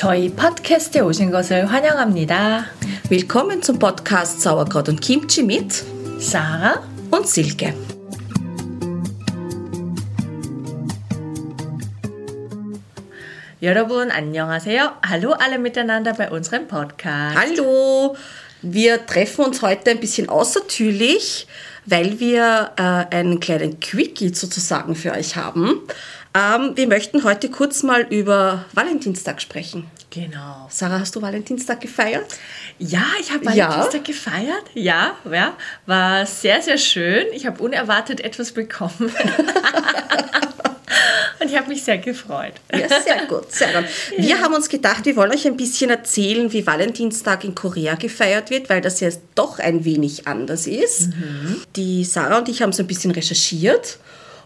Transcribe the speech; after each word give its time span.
저희 0.00 0.34
팟캐스트에 0.34 1.00
오신 1.00 1.30
것을 1.30 1.66
환영합니다. 1.66 2.66
Willkommen 3.10 3.62
zum 3.62 3.78
Podcast 3.78 4.40
Sauerkraut 4.40 4.88
und 4.88 5.00
Kimchi 5.00 5.42
mit 5.42 5.84
Sarah 6.20 6.82
und 7.10 7.26
Silke. 7.26 7.74
여러분 13.62 14.10
안녕하세요. 14.10 14.98
Hallo 15.02 15.32
alle 15.32 15.58
miteinander 15.58 16.12
bei 16.12 16.30
unserem 16.30 16.68
Podcast. 16.68 17.36
Hallo! 17.36 18.16
Wir 18.62 19.06
treffen 19.06 19.44
uns 19.44 19.62
heute 19.62 19.90
ein 19.90 20.00
bisschen 20.00 20.28
außertürlich, 20.28 21.46
weil 21.84 22.18
wir 22.18 22.72
äh, 22.76 23.14
einen 23.14 23.38
kleinen 23.38 23.80
Quickie 23.80 24.34
sozusagen 24.34 24.94
für 24.94 25.12
euch 25.12 25.36
haben. 25.36 25.82
Ähm, 26.33 26.71
wir 26.75 26.87
möchten 26.87 27.23
heute 27.25 27.49
kurz 27.49 27.83
mal 27.83 28.01
über 28.09 28.65
Valentinstag 28.73 29.41
sprechen. 29.41 29.87
Genau. 30.11 30.67
Sarah, 30.69 30.99
hast 30.99 31.15
du 31.15 31.21
Valentinstag 31.21 31.81
gefeiert? 31.81 32.25
Ja, 32.79 33.03
ich 33.19 33.31
habe 33.31 33.45
Ja. 33.53 33.69
Valentinstag 33.69 34.03
gefeiert. 34.05 34.63
Ja, 34.73 35.15
ja, 35.29 35.55
war 35.85 36.25
sehr, 36.25 36.61
sehr 36.61 36.77
schön. 36.77 37.27
Ich 37.33 37.45
habe 37.45 37.61
unerwartet 37.61 38.21
etwas 38.21 38.51
bekommen. 38.51 38.93
Und 41.39 41.49
ich 41.49 41.57
habe 41.57 41.69
mich 41.69 41.83
sehr 41.83 41.97
gefreut. 41.97 42.53
Ja, 42.71 42.87
sehr 43.01 43.25
gut, 43.25 43.51
sehr 43.51 43.73
gut. 43.73 43.89
Wir 44.17 44.39
haben 44.41 44.53
uns 44.53 44.69
gedacht, 44.69 45.05
wir 45.05 45.15
wollen 45.15 45.31
euch 45.31 45.47
ein 45.47 45.57
bisschen 45.57 45.89
erzählen, 45.89 46.53
wie 46.53 46.67
Valentinstag 46.67 47.43
in 47.43 47.55
Korea 47.55 47.95
gefeiert 47.95 48.51
wird, 48.51 48.69
weil 48.69 48.79
das 48.81 48.99
ja 48.99 49.09
doch 49.33 49.57
ein 49.59 49.83
wenig 49.83 50.27
anders 50.27 50.67
ist. 50.67 51.09
Die 51.75 52.05
Sarah 52.05 52.37
und 52.37 52.47
ich 52.49 52.61
haben 52.61 52.73
so 52.73 52.83
ein 52.83 52.87
bisschen 52.87 53.09
recherchiert 53.11 53.97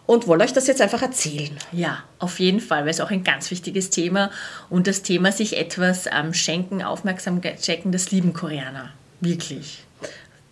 und 0.06 0.28
wollen 0.28 0.42
euch 0.42 0.54
das 0.54 0.68
jetzt 0.68 0.82
einfach 0.82 1.02
erzählen. 1.02 1.58
Ja, 1.72 2.04
auf 2.20 2.40
jeden 2.40 2.60
Fall, 2.60 2.84
weil 2.84 2.92
es 2.92 3.02
auch 3.02 3.12
ein 3.12 3.24
ganz 3.24 3.50
wichtiges 3.52 3.90
Thema 3.90 4.32
und 4.70 4.88
das 4.88 5.02
Thema 5.02 5.32
sich 5.32 5.58
etwas 5.58 6.08
am 6.08 6.34
Schenken, 6.34 6.84
Aufmerksamkeit 6.84 7.64
schenken, 7.64 7.92
das 7.92 8.12
lieben 8.12 8.34
Koreaner. 8.34 8.92
Wirklich. 9.22 9.85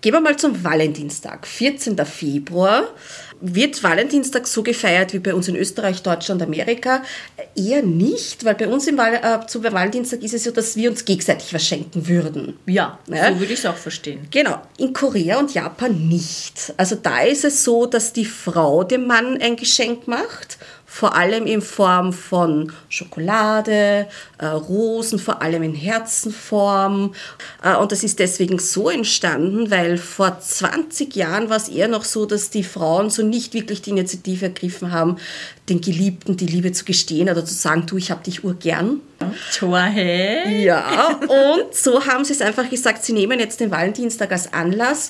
Gehen 0.03 0.11
wir 0.11 0.19
mal 0.19 0.35
zum 0.35 0.61
Valentinstag. 0.65 1.47
14. 1.47 1.95
Februar. 2.05 2.89
Wird 3.39 3.81
Valentinstag 3.81 4.47
so 4.47 4.61
gefeiert 4.61 5.13
wie 5.13 5.19
bei 5.19 5.33
uns 5.33 5.47
in 5.47 5.55
Österreich, 5.55 6.03
Deutschland, 6.03 6.41
Amerika? 6.41 7.03
Eher 7.55 7.83
nicht, 7.83 8.43
weil 8.43 8.55
bei 8.55 8.67
uns 8.67 8.85
im 8.87 8.97
Val 8.97 9.13
äh, 9.15 9.47
zu 9.47 9.63
Valentinstag 9.63 10.21
ist 10.21 10.33
es 10.33 10.43
so, 10.43 10.51
dass 10.51 10.75
wir 10.75 10.89
uns 10.91 11.05
gegenseitig 11.05 11.53
was 11.53 11.65
schenken 11.65 12.05
würden. 12.05 12.57
Ja, 12.65 12.99
Ja. 13.07 13.29
so 13.31 13.39
würde 13.39 13.53
ich 13.53 13.59
es 13.59 13.65
auch 13.65 13.77
verstehen. 13.77 14.27
Genau, 14.29 14.61
in 14.77 14.91
Korea 14.91 15.39
und 15.39 15.53
Japan 15.53 16.09
nicht. 16.09 16.73
Also 16.75 16.95
da 16.95 17.21
ist 17.21 17.45
es 17.45 17.63
so, 17.63 17.85
dass 17.85 18.11
die 18.11 18.25
Frau 18.25 18.83
dem 18.83 19.07
Mann 19.07 19.37
ein 19.41 19.55
Geschenk 19.55 20.05
macht, 20.09 20.57
vor 20.93 21.15
allem 21.15 21.47
in 21.47 21.63
Form 21.63 22.13
von 22.13 22.71
Schokolade, 22.87 24.07
äh, 24.37 24.45
Rosen, 24.45 25.17
vor 25.17 25.41
allem 25.41 25.63
in 25.63 25.73
Herzenform. 25.73 27.15
Äh, 27.63 27.75
und 27.77 27.91
das 27.91 28.03
ist 28.03 28.19
deswegen 28.19 28.59
so 28.59 28.91
entstanden, 28.91 29.71
weil 29.71 29.97
vor 29.97 30.39
20 30.39 31.15
Jahren 31.15 31.49
war 31.49 31.57
es 31.57 31.67
eher 31.67 31.87
noch 31.87 32.03
so, 32.03 32.27
dass 32.27 32.51
die 32.51 32.63
Frauen 32.63 33.09
so 33.09 33.23
nicht 33.23 33.55
wirklich 33.55 33.81
die 33.81 33.89
Initiative 33.89 34.45
ergriffen 34.45 34.91
haben, 34.91 35.17
den 35.67 35.81
Geliebten 35.81 36.37
die 36.37 36.45
Liebe 36.45 36.71
zu 36.73 36.85
gestehen 36.85 37.27
oder 37.27 37.43
zu 37.43 37.55
sagen, 37.55 37.87
du, 37.87 37.97
ich 37.97 38.11
hab 38.11 38.23
dich 38.23 38.43
urgern. 38.43 39.01
Ja, 40.63 41.19
und 41.21 41.73
so 41.73 42.05
haben 42.05 42.23
sie 42.23 42.33
es 42.33 42.41
einfach 42.41 42.69
gesagt, 42.69 43.03
sie 43.03 43.13
nehmen 43.13 43.39
jetzt 43.39 43.59
den 43.61 43.71
Valentinstag 43.71 44.31
als 44.31 44.53
Anlass, 44.53 45.09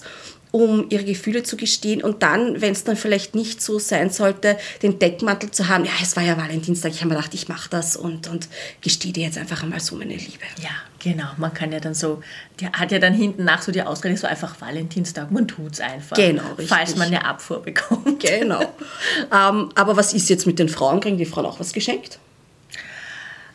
um 0.53 0.85
ihre 0.89 1.03
Gefühle 1.03 1.41
zu 1.41 1.57
gestehen 1.57 2.03
und 2.03 2.21
dann, 2.21 2.61
wenn 2.61 2.73
es 2.73 2.83
dann 2.83 2.95
vielleicht 2.95 3.33
nicht 3.33 3.59
so 3.59 3.79
sein 3.79 4.11
sollte, 4.11 4.55
den 4.83 4.99
Deckmantel 4.99 5.49
zu 5.49 5.67
haben, 5.67 5.83
ja, 5.83 5.91
es 5.99 6.15
war 6.15 6.21
ja 6.21 6.37
Valentinstag, 6.37 6.91
ich 6.91 6.99
habe 6.99 7.09
mir 7.09 7.15
gedacht, 7.15 7.33
ich 7.33 7.47
mache 7.47 7.71
das 7.71 7.97
und, 7.97 8.27
und 8.27 8.47
gestehe 8.79 9.11
dir 9.11 9.23
jetzt 9.23 9.39
einfach 9.39 9.63
einmal 9.63 9.79
so 9.79 9.95
meine 9.95 10.13
Liebe. 10.13 10.45
Ja, 10.61 10.69
genau. 10.99 11.25
Man 11.37 11.55
kann 11.55 11.71
ja 11.71 11.79
dann 11.79 11.95
so, 11.95 12.21
der 12.61 12.71
hat 12.73 12.91
ja 12.91 12.99
dann 12.99 13.15
hinten 13.15 13.45
nach 13.45 13.63
so 13.63 13.71
die 13.71 13.81
Ausrede, 13.81 14.15
so 14.15 14.27
einfach 14.27 14.61
Valentinstag, 14.61 15.31
man 15.31 15.47
tut's 15.47 15.79
einfach. 15.79 16.15
Genau, 16.15 16.47
richtig. 16.49 16.69
Falls 16.69 16.95
man 16.97 17.07
eine 17.07 17.25
Abfuhr 17.25 17.63
bekommt. 17.63 18.19
Genau. 18.19 18.61
ähm, 19.33 19.71
aber 19.73 19.97
was 19.97 20.13
ist 20.13 20.29
jetzt 20.29 20.45
mit 20.45 20.59
den 20.59 20.69
Frauen? 20.69 20.99
Kriegen 20.99 21.17
die 21.17 21.25
Frauen 21.25 21.47
auch 21.47 21.59
was 21.59 21.73
geschenkt? 21.73 22.19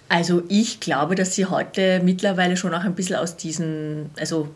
Also 0.08 0.42
ich 0.48 0.80
glaube, 0.80 1.14
dass 1.14 1.36
sie 1.36 1.46
heute 1.46 2.00
mittlerweile 2.02 2.56
schon 2.56 2.74
auch 2.74 2.82
ein 2.82 2.96
bisschen 2.96 3.14
aus 3.14 3.36
diesen, 3.36 4.10
also 4.18 4.48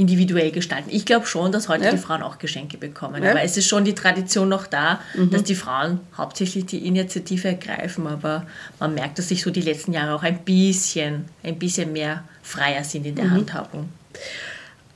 individuell 0.00 0.50
gestalten. 0.50 0.88
Ich 0.90 1.04
glaube 1.04 1.26
schon, 1.26 1.52
dass 1.52 1.68
heute 1.68 1.84
Ja. 1.84 1.90
die 1.90 1.98
Frauen 1.98 2.22
auch 2.22 2.38
Geschenke 2.38 2.78
bekommen. 2.78 3.22
Ja. 3.22 3.32
Aber 3.32 3.42
es 3.42 3.56
ist 3.58 3.68
schon 3.68 3.84
die 3.84 3.94
Tradition 3.94 4.48
noch 4.48 4.66
da, 4.66 5.00
dass 5.30 5.44
die 5.44 5.54
Frauen 5.54 6.00
hauptsächlich 6.16 6.64
die 6.66 6.86
Initiative 6.86 7.48
ergreifen. 7.48 8.06
Aber 8.06 8.46
man 8.78 8.94
merkt, 8.94 9.18
dass 9.18 9.28
sich 9.28 9.42
so 9.42 9.50
die 9.50 9.60
letzten 9.60 9.92
Jahre 9.92 10.14
auch 10.14 10.22
ein 10.22 10.38
bisschen, 10.38 11.26
ein 11.42 11.58
bisschen 11.58 11.92
mehr 11.92 12.24
freier 12.42 12.82
sind 12.82 13.06
in 13.06 13.14
der 13.14 13.30
Handhabung. 13.30 13.90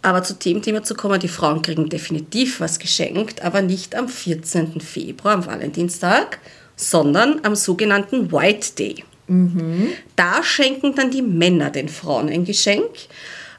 Aber 0.00 0.22
zu 0.22 0.34
dem 0.34 0.62
Thema 0.62 0.82
zu 0.82 0.94
kommen, 0.94 1.20
die 1.20 1.28
Frauen 1.28 1.60
kriegen 1.62 1.88
definitiv 1.88 2.60
was 2.60 2.78
geschenkt, 2.78 3.42
aber 3.42 3.60
nicht 3.62 3.94
am 3.94 4.08
14. 4.08 4.80
Februar, 4.80 5.34
am 5.34 5.46
Valentinstag, 5.46 6.38
sondern 6.76 7.40
am 7.42 7.54
sogenannten 7.54 8.32
White 8.32 8.72
Day. 8.78 9.04
Da 10.16 10.42
schenken 10.42 10.94
dann 10.94 11.10
die 11.10 11.22
Männer 11.22 11.70
den 11.70 11.88
Frauen 11.88 12.28
ein 12.28 12.44
Geschenk. 12.44 12.90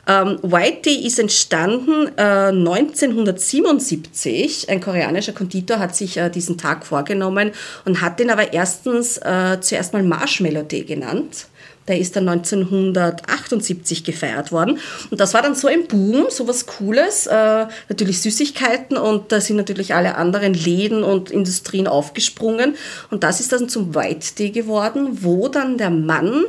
Ähm, 0.07 0.39
White 0.41 0.81
Day 0.85 1.05
ist 1.05 1.19
entstanden 1.19 2.09
äh, 2.17 2.47
1977. 2.49 4.69
Ein 4.69 4.81
koreanischer 4.81 5.33
Konditor 5.33 5.77
hat 5.79 5.95
sich 5.95 6.17
äh, 6.17 6.29
diesen 6.29 6.57
Tag 6.57 6.85
vorgenommen 6.85 7.51
und 7.85 8.01
hat 8.01 8.19
den 8.19 8.29
aber 8.29 8.51
erstens 8.53 9.17
äh, 9.17 9.57
zuerst 9.61 9.94
mal 9.94 10.03
Marshmallow 10.03 10.63
Day 10.63 10.83
genannt. 10.83 11.47
Der 11.88 11.99
ist 11.99 12.15
dann 12.15 12.27
1978 12.27 14.03
gefeiert 14.03 14.51
worden. 14.51 14.79
Und 15.11 15.19
das 15.19 15.35
war 15.35 15.44
dann 15.44 15.53
so 15.53 15.67
ein 15.67 15.88
Boom, 15.88 16.25
so 16.29 16.47
was 16.47 16.65
Cooles. 16.65 17.27
Äh, 17.27 17.67
natürlich 17.89 18.21
Süßigkeiten 18.21 18.97
und 18.97 19.31
da 19.31 19.39
sind 19.39 19.57
natürlich 19.57 19.94
alle 19.94 20.15
anderen 20.15 20.55
Läden 20.55 21.03
und 21.03 21.29
Industrien 21.29 21.88
aufgesprungen. 21.88 22.75
Und 23.11 23.23
das 23.23 23.39
ist 23.39 23.51
dann 23.51 23.69
zum 23.69 23.94
White 23.94 24.33
Day 24.38 24.49
geworden, 24.49 25.19
wo 25.21 25.47
dann 25.47 25.77
der 25.77 25.91
Mann 25.91 26.45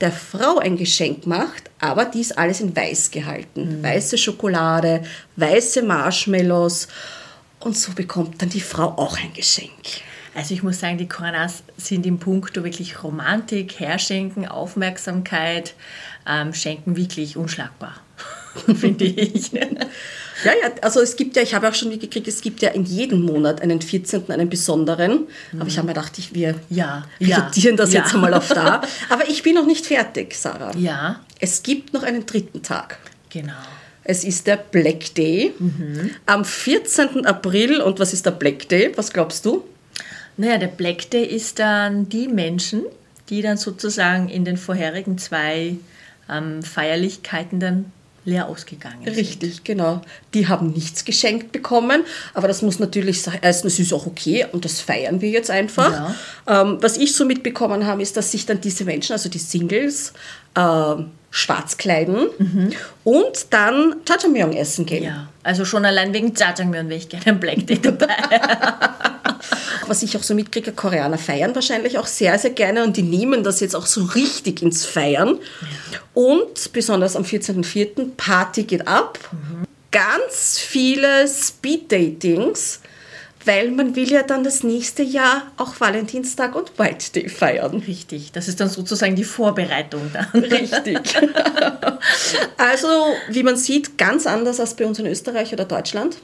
der 0.00 0.12
Frau 0.12 0.58
ein 0.58 0.76
Geschenk 0.76 1.26
macht, 1.26 1.70
aber 1.80 2.04
dies 2.04 2.32
alles 2.32 2.60
in 2.60 2.76
weiß 2.76 3.10
gehalten. 3.10 3.82
Weiße 3.82 4.18
Schokolade, 4.18 5.02
weiße 5.36 5.82
Marshmallows. 5.82 6.88
Und 7.60 7.76
so 7.76 7.92
bekommt 7.92 8.42
dann 8.42 8.50
die 8.50 8.60
Frau 8.60 8.88
auch 8.96 9.16
ein 9.18 9.32
Geschenk. 9.32 10.02
Also 10.34 10.52
ich 10.52 10.62
muss 10.62 10.80
sagen, 10.80 10.98
die 10.98 11.08
Koreaner 11.08 11.50
sind 11.78 12.04
im 12.04 12.18
Punkt 12.18 12.54
wirklich 12.56 13.02
Romantik, 13.02 13.80
Herschenken, 13.80 14.46
Aufmerksamkeit, 14.46 15.74
ähm, 16.28 16.52
schenken 16.52 16.96
wirklich 16.96 17.38
unschlagbar, 17.38 17.94
finde 18.74 19.06
ich. 19.06 19.52
Ja, 20.44 20.52
ja, 20.62 20.70
also 20.82 21.00
es 21.00 21.16
gibt 21.16 21.36
ja, 21.36 21.42
ich 21.42 21.54
habe 21.54 21.68
auch 21.68 21.74
schon 21.74 21.88
mitgekriegt, 21.88 22.28
es 22.28 22.40
gibt 22.40 22.60
ja 22.62 22.70
in 22.70 22.84
jedem 22.84 23.22
Monat 23.22 23.62
einen 23.62 23.80
14., 23.80 24.30
einen 24.30 24.48
besonderen. 24.50 25.26
Aber 25.58 25.66
ich 25.68 25.78
habe 25.78 25.86
mir 25.88 25.94
gedacht, 25.94 26.18
ich, 26.18 26.34
wir 26.34 26.54
Ja, 26.68 27.06
reduzieren 27.20 27.76
ja, 27.76 27.82
das 27.84 27.92
ja. 27.92 28.00
jetzt 28.02 28.14
einmal 28.14 28.34
auf 28.34 28.48
da. 28.48 28.82
Aber 29.08 29.28
ich 29.28 29.42
bin 29.42 29.54
noch 29.54 29.66
nicht 29.66 29.86
fertig, 29.86 30.34
Sarah. 30.34 30.72
Ja, 30.76 31.20
Es 31.40 31.62
gibt 31.62 31.92
noch 31.94 32.02
einen 32.02 32.26
dritten 32.26 32.62
Tag. 32.62 32.98
genau. 33.30 33.52
Es 34.08 34.22
ist 34.22 34.46
der 34.46 34.56
Black 34.58 35.14
Day. 35.16 35.52
Am 36.26 36.44
14. 36.44 37.26
April, 37.26 37.80
und 37.80 37.98
was 37.98 38.12
ist 38.12 38.24
der 38.24 38.30
Black 38.30 38.68
Day? 38.68 38.92
Was 38.94 39.12
glaubst 39.12 39.44
du? 39.44 39.64
Naja, 40.36 40.58
der 40.58 40.68
Black 40.68 41.10
Day 41.10 41.24
ist 41.24 41.58
dann 41.58 42.08
die 42.08 42.28
Menschen, 42.28 42.82
die 43.30 43.42
dann 43.42 43.56
sozusagen 43.56 44.28
in 44.28 44.44
den 44.44 44.58
vorherigen 44.58 45.18
zwei 45.18 45.76
ähm, 46.30 46.62
Feierlichkeiten 46.62 47.58
dann 47.58 47.86
leer 48.26 48.48
ausgegangen 48.48 49.04
sind. 49.04 49.16
Richtig, 49.16 49.64
genau. 49.64 50.02
Die 50.34 50.48
haben 50.48 50.72
nichts 50.72 51.04
geschenkt 51.04 51.52
bekommen, 51.52 52.04
aber 52.34 52.48
das 52.48 52.60
muss 52.60 52.78
natürlich 52.78 53.22
sein. 53.22 53.38
Erstens 53.40 53.78
ist 53.78 53.92
auch 53.92 54.06
okay 54.06 54.46
und 54.52 54.64
das 54.64 54.80
feiern 54.80 55.22
wir 55.22 55.30
jetzt 55.30 55.50
einfach. 55.50 56.14
Ähm, 56.46 56.78
was 56.80 56.98
ich 56.98 57.14
so 57.14 57.24
mitbekommen 57.24 57.86
habe, 57.86 58.02
ist, 58.02 58.16
dass 58.16 58.32
sich 58.32 58.44
dann 58.44 58.60
diese 58.60 58.84
Menschen, 58.84 59.12
also 59.12 59.28
die 59.28 59.38
Singles, 59.38 60.12
ähm, 60.56 61.10
schwarz 61.30 61.76
kleiden 61.76 62.28
und 63.04 63.46
dann 63.50 63.96
Jajangmyeon 64.08 64.54
essen 64.54 64.86
gehen. 64.86 65.04
Ja, 65.04 65.28
also 65.42 65.64
schon 65.64 65.84
allein 65.84 66.14
wegen 66.14 66.34
Jajangmyeon 66.34 66.88
wäre 66.88 66.98
ich 66.98 67.08
gerne 67.08 67.26
am 67.26 67.40
Black 67.40 67.66
Day 67.66 67.78
dabei. 67.78 68.08
Was 69.88 70.02
ich 70.02 70.16
auch 70.16 70.22
so 70.22 70.34
mitkriege, 70.34 70.72
Koreaner 70.72 71.18
feiern 71.18 71.54
wahrscheinlich 71.54 71.98
auch 71.98 72.06
sehr, 72.06 72.38
sehr 72.38 72.50
gerne 72.50 72.84
und 72.84 72.96
die 72.96 73.02
nehmen 73.02 73.44
das 73.44 73.60
jetzt 73.60 73.76
auch 73.76 73.86
so 73.86 74.04
richtig 74.04 74.62
ins 74.62 74.84
Feiern. 74.84 75.38
Und 76.14 76.72
besonders 76.72 77.16
am 77.16 77.22
14.04. 77.22 78.10
Party 78.16 78.64
geht 78.64 78.88
ab. 78.88 79.18
Ganz 79.92 80.58
viele 80.58 81.26
Speed-Datings, 81.28 82.80
weil 83.44 83.70
man 83.70 83.94
will 83.94 84.10
ja 84.10 84.22
dann 84.22 84.44
das 84.44 84.62
nächste 84.62 85.02
Jahr 85.02 85.42
auch 85.56 85.80
Valentinstag 85.80 86.54
und 86.54 86.78
White 86.78 87.12
Day 87.14 87.28
feiern. 87.28 87.82
Richtig, 87.86 88.32
das 88.32 88.48
ist 88.48 88.60
dann 88.60 88.68
sozusagen 88.68 89.14
die 89.14 89.24
Vorbereitung 89.24 90.10
dann. 90.12 90.42
Richtig. 90.42 90.98
also, 92.58 92.88
wie 93.30 93.42
man 93.42 93.56
sieht, 93.56 93.96
ganz 93.96 94.26
anders 94.26 94.58
als 94.58 94.74
bei 94.74 94.84
uns 94.84 94.98
in 94.98 95.06
Österreich 95.06 95.52
oder 95.52 95.64
Deutschland, 95.64 96.16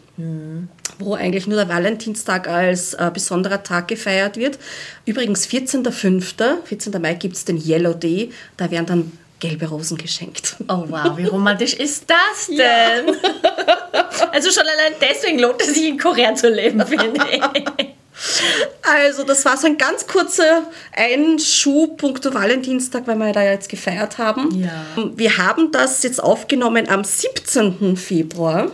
wo 0.99 1.15
eigentlich 1.15 1.47
nur 1.47 1.57
der 1.57 1.69
Valentinstag 1.69 2.49
als 2.49 2.95
äh, 2.95 3.11
besonderer 3.13 3.63
Tag 3.63 3.89
gefeiert 3.89 4.37
wird. 4.37 4.59
Übrigens, 5.05 5.47
14.05., 5.47 6.65
14. 6.65 7.03
Mai 7.03 7.15
gibt 7.15 7.37
es 7.37 7.45
den 7.45 7.57
Yellow 7.57 7.95
Day, 7.95 8.31
da 8.57 8.71
werden 8.71 8.87
dann 8.87 9.13
gelbe 9.41 9.67
Rosen 9.67 9.99
geschenkt. 9.99 10.57
Oh 10.69 10.85
wow, 10.89 11.17
wie 11.17 11.27
romantisch 11.27 11.75
ist 11.75 12.05
das 12.09 12.47
denn? 12.47 12.57
Ja. 12.57 14.09
Also 14.31 14.51
schon 14.51 14.63
allein 14.63 14.95
deswegen 15.01 15.41
lohnt 15.41 15.61
es 15.61 15.75
sich 15.75 15.85
in 15.89 15.99
Korea 15.99 16.35
zu 16.35 16.49
leben, 16.49 16.87
finde 16.87 17.21
ich. 17.31 17.43
Also, 18.83 19.25
das 19.25 19.45
war 19.45 19.57
so 19.57 19.67
ein 19.67 19.79
ganz 19.79 20.07
kurzer 20.07 20.65
Einschub 20.93 21.97
punkto 21.97 22.33
Valentinstag, 22.33 23.07
weil 23.07 23.17
wir 23.17 23.33
da 23.33 23.43
jetzt 23.43 23.69
gefeiert 23.69 24.19
haben. 24.19 24.63
Ja. 24.63 24.87
Wir 25.17 25.39
haben 25.39 25.73
das 25.73 26.03
jetzt 26.03 26.23
aufgenommen 26.23 26.89
am 26.89 27.05
17. 27.05 27.97
Februar, 27.97 28.71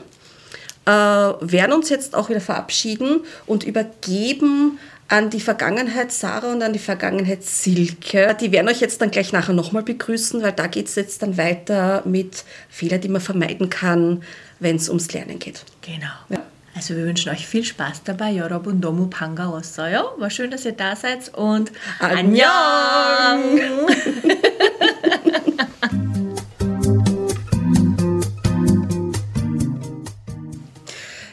äh, 0.88 0.90
werden 0.92 1.74
uns 1.74 1.90
jetzt 1.90 2.16
auch 2.16 2.30
wieder 2.30 2.42
verabschieden 2.42 3.22
und 3.46 3.64
übergeben 3.64 4.80
an 5.08 5.30
die 5.30 5.40
Vergangenheit 5.42 6.12
Sarah 6.12 6.52
und 6.52 6.64
an 6.64 6.74
die 6.74 6.80
Vergangenheit 6.80 7.44
Silke. 7.44 8.36
Die 8.40 8.52
werden 8.52 8.68
euch 8.68 8.82
jetzt 8.82 9.02
dann 9.02 9.12
gleich 9.12 9.32
nachher 9.32 9.54
nochmal 9.54 9.84
begrüßen, 9.84 10.42
weil 10.42 10.54
da 10.54 10.68
geht 10.68 10.88
es 10.88 10.96
jetzt 10.96 11.22
dann 11.22 11.38
weiter 11.38 12.02
mit 12.06 12.44
Fehlern, 12.70 13.02
die 13.02 13.10
man 13.10 13.22
vermeiden 13.22 13.70
kann, 13.70 14.24
wenn 14.60 14.78
es 14.78 14.90
ums 14.90 15.14
Lernen 15.14 15.40
geht. 15.40 15.64
Genau. 15.82 16.08
Ja. 16.30 16.40
Also 16.76 16.96
wir 16.96 17.06
wünschen 17.06 17.32
euch 17.32 17.46
viel 17.46 17.64
Spaß 17.64 18.02
dabei. 18.04 18.32
여러분 18.32 18.80
너무 18.80 19.08
반가웠어요. 19.08 20.18
War 20.18 20.30
schön, 20.32 20.50
dass 20.50 20.66
ihr 20.66 20.72
da 20.72 20.96
seid 20.96 21.32
und 21.36 21.72
안녕. 22.00 22.48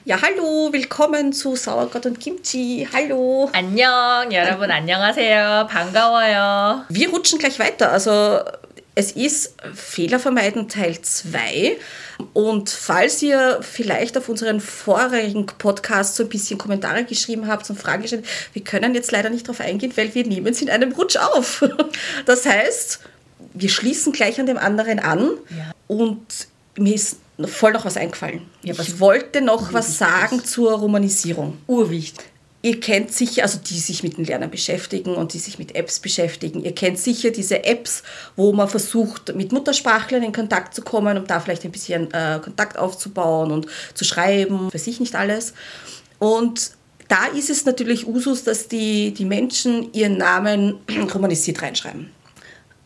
Ja, 0.05 0.21
hallo, 0.23 0.73
willkommen 0.73 1.33
zu 1.33 1.57
Sauerkraut 1.57 2.07
und 2.07 2.19
Kimchi. 2.21 2.89
Hallo. 2.93 3.49
안녕, 3.53 4.33
여러분 4.33 4.71
안녕하세요. 4.71 5.67
반가워요. 5.71 6.85
Wir 6.89 7.11
rutschen 7.11 7.39
gleich 7.39 7.59
weiter. 7.59 7.93
Also 7.93 8.41
es 8.95 9.13
ist 9.13 9.55
Fehler 9.75 10.19
vermeiden 10.19 10.69
Teil 10.69 11.01
2. 11.01 11.77
Und 12.35 12.69
falls 12.69 13.23
ihr 13.23 13.61
vielleicht 13.63 14.19
auf 14.19 14.29
unseren 14.29 14.61
vorherigen 14.61 15.47
Podcast 15.47 16.17
so 16.17 16.25
ein 16.25 16.29
bisschen 16.29 16.59
Kommentare 16.59 17.05
geschrieben 17.05 17.47
habt 17.47 17.69
und 17.71 17.79
Fragen 17.81 18.03
gestellt, 18.03 18.27
wir 18.53 18.63
können 18.65 18.95
jetzt 18.95 19.11
leider 19.13 19.31
nicht 19.31 19.47
darauf 19.49 19.61
eingehen, 19.61 19.93
weil 19.97 20.15
wir 20.15 20.27
nehmen 20.27 20.49
es 20.49 20.61
in 20.61 20.69
einem 20.71 20.93
Rutsch 20.93 21.17
auf. 21.17 21.65
Das 22.27 22.45
heißt, 22.47 23.01
wir 23.55 23.69
schließen 23.71 24.13
gleich 24.13 24.39
an 24.39 24.47
dem 24.47 24.59
anderen 24.59 24.99
an 24.99 25.31
Ja. 25.51 25.73
und 25.89 26.21
mir 26.77 26.95
ist 26.95 27.17
voll 27.44 27.74
noch 27.74 27.86
was 27.86 27.98
eingefallen. 27.98 28.42
Ja, 28.64 28.78
was- 28.78 28.88
ich 28.88 29.00
wollte 29.00 29.42
noch 29.42 29.74
was 29.74 29.98
sagen 29.98 30.44
zur 30.44 30.74
Romanisierung. 30.74 31.58
Urwichtig. 31.68 32.26
Ihr 32.62 32.80
kennt 32.80 33.14
sicher, 33.14 33.44
also 33.44 33.60
die 33.60 33.78
sich 33.78 34.02
mit 34.02 34.18
dem 34.18 34.24
Lernen 34.24 34.50
beschäftigen 34.50 35.14
und 35.14 35.34
die 35.34 35.38
sich 35.38 35.60
mit 35.60 35.76
Apps 35.76 36.00
beschäftigen, 36.00 36.64
ihr 36.64 36.74
kennt 36.74 36.98
sicher 36.98 37.30
diese 37.30 37.64
Apps, 37.64 38.02
wo 38.36 38.54
man 38.54 38.68
versucht, 38.68 39.36
mit 39.36 39.52
Muttersprachlern 39.52 40.24
in 40.24 40.32
Kontakt 40.32 40.74
zu 40.74 40.82
kommen, 40.82 41.16
um 41.16 41.28
da 41.28 41.40
vielleicht 41.40 41.64
ein 41.64 41.72
bisschen 41.72 42.12
äh, 42.12 42.40
Kontakt 42.44 42.80
aufzubauen 42.80 43.52
und 43.52 43.68
zu 43.94 44.04
schreiben, 44.04 44.72
für 44.72 44.80
sich 44.80 45.00
nicht 45.00 45.14
alles. 45.14 45.54
Und 46.18 46.72
da 47.08 47.26
ist 47.28 47.52
es 47.52 47.66
natürlich 47.66 48.08
Usus, 48.08 48.44
dass 48.46 48.68
die, 48.68 49.14
die 49.14 49.26
Menschen 49.26 49.94
ihren 49.94 50.18
Namen 50.18 50.80
romanisiert 51.14 51.62
reinschreiben. 51.62 52.10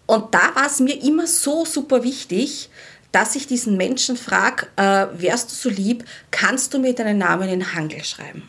Und 0.08 0.34
da 0.34 0.54
war 0.56 0.66
es 0.66 0.82
mir 0.82 1.02
immer 1.02 1.26
so 1.26 1.64
super 1.64 2.04
wichtig, 2.04 2.70
dass 3.12 3.36
ich 3.36 3.48
diesen 3.48 3.78
Menschen 3.78 4.18
frage, 4.18 4.68
äh, 4.76 5.08
wärst 5.14 5.52
du 5.52 5.56
so 5.56 5.70
lieb, 5.70 6.06
kannst 6.32 6.74
du 6.74 6.80
mir 6.80 6.94
deinen 6.94 7.18
Namen 7.18 7.50
in 7.50 7.74
Hangel 7.74 8.04
schreiben? 8.04 8.48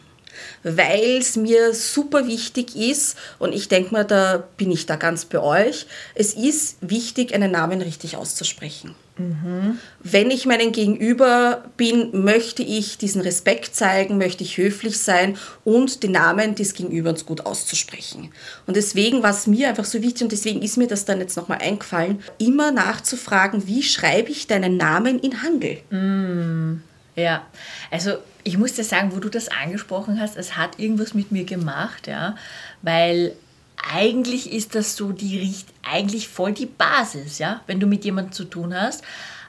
Weil 0.62 1.18
es 1.18 1.36
mir 1.36 1.72
super 1.72 2.26
wichtig 2.26 2.76
ist, 2.76 3.16
und 3.38 3.54
ich 3.54 3.68
denke 3.68 3.92
mal, 3.92 4.04
da 4.04 4.44
bin 4.56 4.70
ich 4.70 4.86
da 4.86 4.96
ganz 4.96 5.24
bei 5.24 5.40
euch, 5.40 5.86
es 6.14 6.34
ist 6.34 6.76
wichtig, 6.80 7.34
einen 7.34 7.50
Namen 7.50 7.80
richtig 7.80 8.16
auszusprechen. 8.16 8.94
Wenn 10.02 10.30
ich 10.30 10.46
meinen 10.46 10.72
Gegenüber 10.72 11.64
bin, 11.76 12.24
möchte 12.24 12.62
ich 12.62 12.96
diesen 12.96 13.20
Respekt 13.20 13.74
zeigen, 13.74 14.16
möchte 14.16 14.44
ich 14.44 14.56
höflich 14.56 14.98
sein 14.98 15.36
und 15.62 16.02
den 16.02 16.12
Namen 16.12 16.54
des 16.54 16.72
Gegenübers 16.72 17.26
gut 17.26 17.44
auszusprechen. 17.44 18.32
Und 18.66 18.76
deswegen 18.76 19.22
war 19.22 19.32
es 19.32 19.46
mir 19.46 19.68
einfach 19.68 19.84
so 19.84 20.00
wichtig 20.00 20.22
und 20.22 20.32
deswegen 20.32 20.62
ist 20.62 20.78
mir 20.78 20.86
das 20.86 21.04
dann 21.04 21.20
jetzt 21.20 21.36
nochmal 21.36 21.58
eingefallen, 21.58 22.22
immer 22.38 22.70
nachzufragen, 22.70 23.66
wie 23.66 23.82
schreibe 23.82 24.30
ich 24.30 24.46
deinen 24.46 24.78
Namen 24.78 25.18
in 25.18 25.42
Hangel? 25.42 26.80
Ja, 27.14 27.46
also 27.90 28.12
ich 28.44 28.58
muss 28.58 28.74
dir 28.74 28.84
sagen, 28.84 29.12
wo 29.14 29.20
du 29.20 29.28
das 29.28 29.48
angesprochen 29.48 30.20
hast, 30.20 30.36
es 30.36 30.56
hat 30.56 30.78
irgendwas 30.78 31.14
mit 31.14 31.32
mir 31.32 31.44
gemacht, 31.44 32.06
ja, 32.06 32.36
weil 32.82 33.32
eigentlich 33.92 34.52
ist 34.52 34.74
das 34.74 34.96
so 34.96 35.12
die 35.12 35.54
eigentlich 35.82 36.28
voll 36.28 36.52
die 36.52 36.66
Basis, 36.66 37.38
ja, 37.38 37.60
wenn 37.66 37.80
du 37.80 37.86
mit 37.86 38.04
jemandem 38.04 38.32
zu 38.32 38.44
tun 38.44 38.74
hast. 38.74 39.02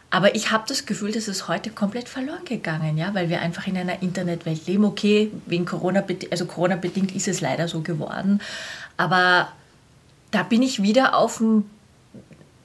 Aber 0.10 0.36
ich 0.36 0.52
habe 0.52 0.66
das 0.68 0.86
Gefühl, 0.86 1.14
das 1.14 1.30
ist 1.30 1.48
heute 1.48 1.70
komplett 1.70 2.10
verloren 2.10 2.44
gegangen, 2.44 2.98
ja, 2.98 3.14
weil 3.14 3.30
wir 3.30 3.42
einfach 3.42 3.68
in 3.68 3.78
einer 3.78 4.02
Internetwelt 4.02 4.68
leben. 4.68 4.84
Okay, 4.84 5.32
wegen 5.46 5.66
Corona, 5.66 6.04
also 6.32 6.46
Corona 6.46 6.76
bedingt 6.76 7.16
ist 7.16 7.30
es 7.30 7.40
leider 7.40 7.68
so 7.68 7.82
geworden, 7.82 8.42
aber 8.98 9.50
da 10.32 10.44
bin 10.44 10.62
ich 10.62 10.82
wieder 10.82 11.16
auf 11.16 11.38
dem 11.38 11.66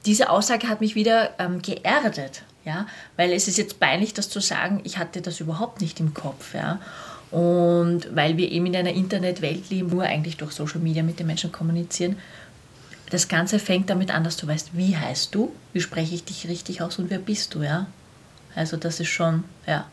diese 0.07 0.29
Aussage 0.29 0.69
hat 0.69 0.79
mich 0.79 0.95
wieder 0.95 1.31
ähm, 1.37 1.61
geerdet, 1.61 2.43
ja, 2.67 2.85
weil 3.15 3.31
es 3.33 3.47
ist 3.47 3.57
jetzt 3.57 3.79
peinlich, 3.79 4.13
das 4.13 4.29
zu 4.29 4.39
sagen, 4.41 4.81
ich 4.83 4.97
hatte 4.97 5.21
das 5.21 5.39
überhaupt 5.39 5.81
nicht 5.81 5.99
im 5.99 6.13
Kopf, 6.13 6.53
ja. 6.53 6.79
Und 7.31 8.15
weil 8.15 8.37
wir 8.37 8.51
eben 8.51 8.67
in 8.67 8.75
einer 8.75 8.91
Internetwelt 8.93 9.69
leben, 9.69 9.89
nur 9.89 10.03
eigentlich 10.03 10.37
durch 10.37 10.51
Social 10.51 10.79
Media 10.79 11.01
mit 11.03 11.19
den 11.19 11.27
Menschen 11.27 11.51
kommunizieren, 11.51 12.17
das 13.09 13.27
Ganze 13.29 13.57
fängt 13.59 13.89
damit 13.89 14.11
an, 14.11 14.23
dass 14.25 14.35
du 14.37 14.47
weißt, 14.47 14.71
wie 14.73 14.95
heißt 14.97 15.33
du, 15.33 15.53
wie 15.73 15.81
spreche 15.81 16.13
ich 16.13 16.25
dich 16.25 16.47
richtig 16.47 16.81
aus 16.81 16.99
und 16.99 17.09
wer 17.09 17.19
bist 17.19 17.55
du, 17.55 17.63
ja. 17.63 17.87
Also 18.53 18.75
das 18.75 18.99
ist 18.99 19.07
schon, 19.09 19.43
ja. 19.65 19.87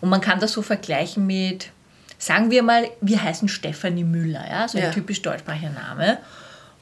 Und 0.00 0.08
man 0.08 0.20
kann 0.20 0.40
das 0.40 0.52
so 0.52 0.62
vergleichen 0.62 1.26
mit, 1.26 1.70
sagen 2.18 2.50
wir 2.50 2.62
mal, 2.62 2.88
wir 3.00 3.22
heißen 3.22 3.48
Stefanie 3.48 4.04
Müller, 4.04 4.44
ja, 4.48 4.68
so 4.68 4.78
ein 4.78 4.84
Ja. 4.84 4.90
typisch 4.90 5.20
deutschsprachiger 5.22 5.70
Name. 5.70 6.18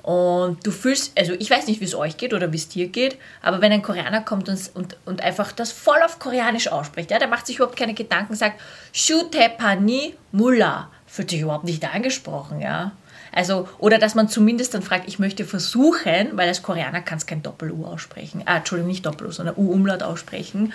Und 0.09 0.67
du 0.67 0.71
fühlst, 0.71 1.13
also 1.19 1.35
ich 1.39 1.51
weiß 1.51 1.67
nicht, 1.67 1.83
wie 1.83 1.85
es 1.85 1.95
euch 1.95 2.17
geht 2.17 2.33
oder 2.33 2.51
wie 2.51 2.57
es 2.57 2.71
dir 2.71 2.89
geht, 2.89 3.19
aber 3.43 3.61
wenn 3.61 3.73
ein 3.73 3.83
Koreaner 3.83 4.23
kommt 4.23 4.49
und, 4.49 4.71
und, 4.73 4.97
und 5.05 5.21
einfach 5.21 5.53
das 5.53 5.71
voll 5.71 5.99
auf 6.03 6.19
Koreanisch 6.19 6.69
ausspricht, 6.69 7.11
ja, 7.11 7.19
der 7.19 7.29
macht 7.29 7.47
sich 7.47 7.57
überhaupt 7.57 7.79
keine 7.79 7.93
Gedanken, 7.93 8.35
sagt 8.35 8.59
Shutepani 8.95 10.15
Mullah, 10.33 10.91
fühlt 11.07 11.29
sich 11.29 11.43
überhaupt 11.43 11.65
nicht 11.65 11.85
angesprochen, 11.85 12.63
ja. 12.63 12.93
Also, 13.33 13.69
oder 13.77 13.99
dass 13.99 14.15
man 14.15 14.31
zumindest 14.31 14.73
dann 14.73 14.81
fragt, 14.81 15.07
ich 15.09 15.19
möchte 15.19 15.45
versuchen, 15.45 16.31
weil 16.33 16.49
als 16.49 16.63
Koreaner 16.63 17.03
kannst 17.03 17.27
kein 17.27 17.43
Doppel-U 17.43 17.85
aussprechen, 17.85 18.41
ah, 18.47 18.57
Entschuldigung, 18.57 18.89
nicht 18.89 19.05
Doppel-U, 19.05 19.31
sondern 19.31 19.57
U-Umlaut 19.59 20.03
aussprechen. 20.03 20.73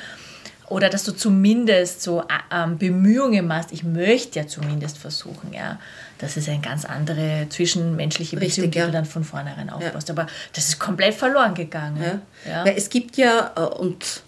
Oder 0.73 0.89
dass 0.89 1.03
du 1.03 1.11
zumindest 1.11 2.01
so 2.01 2.21
äh, 2.21 2.23
ähm, 2.51 2.79
Bemühungen 2.79 3.45
machst, 3.45 3.71
ich 3.71 3.83
möchte 3.83 4.39
ja 4.39 4.47
zumindest 4.47 4.97
versuchen, 4.97 5.53
ja. 5.53 5.79
Das 6.17 6.35
ist 6.35 6.49
eine 6.49 6.61
ganz 6.61 6.83
andere 6.85 7.47
zwischenmenschliche 7.49 8.37
Beziehung, 8.37 8.65
Richtig, 8.65 8.71
die 8.71 8.79
ja. 8.79 8.85
du 8.87 8.91
dann 8.91 9.05
von 9.05 9.23
vornherein 9.23 9.69
aufbaust. 9.69 10.09
Aber 10.09 10.25
das 10.53 10.69
ist 10.69 10.79
komplett 10.79 11.13
verloren 11.13 11.53
gegangen. 11.53 12.01
Ja. 12.01 12.51
Ja. 12.51 12.65
Weil 12.65 12.75
es 12.75 12.89
gibt 12.89 13.17
ja, 13.17 13.51
äh, 13.55 13.59
und 13.61 14.23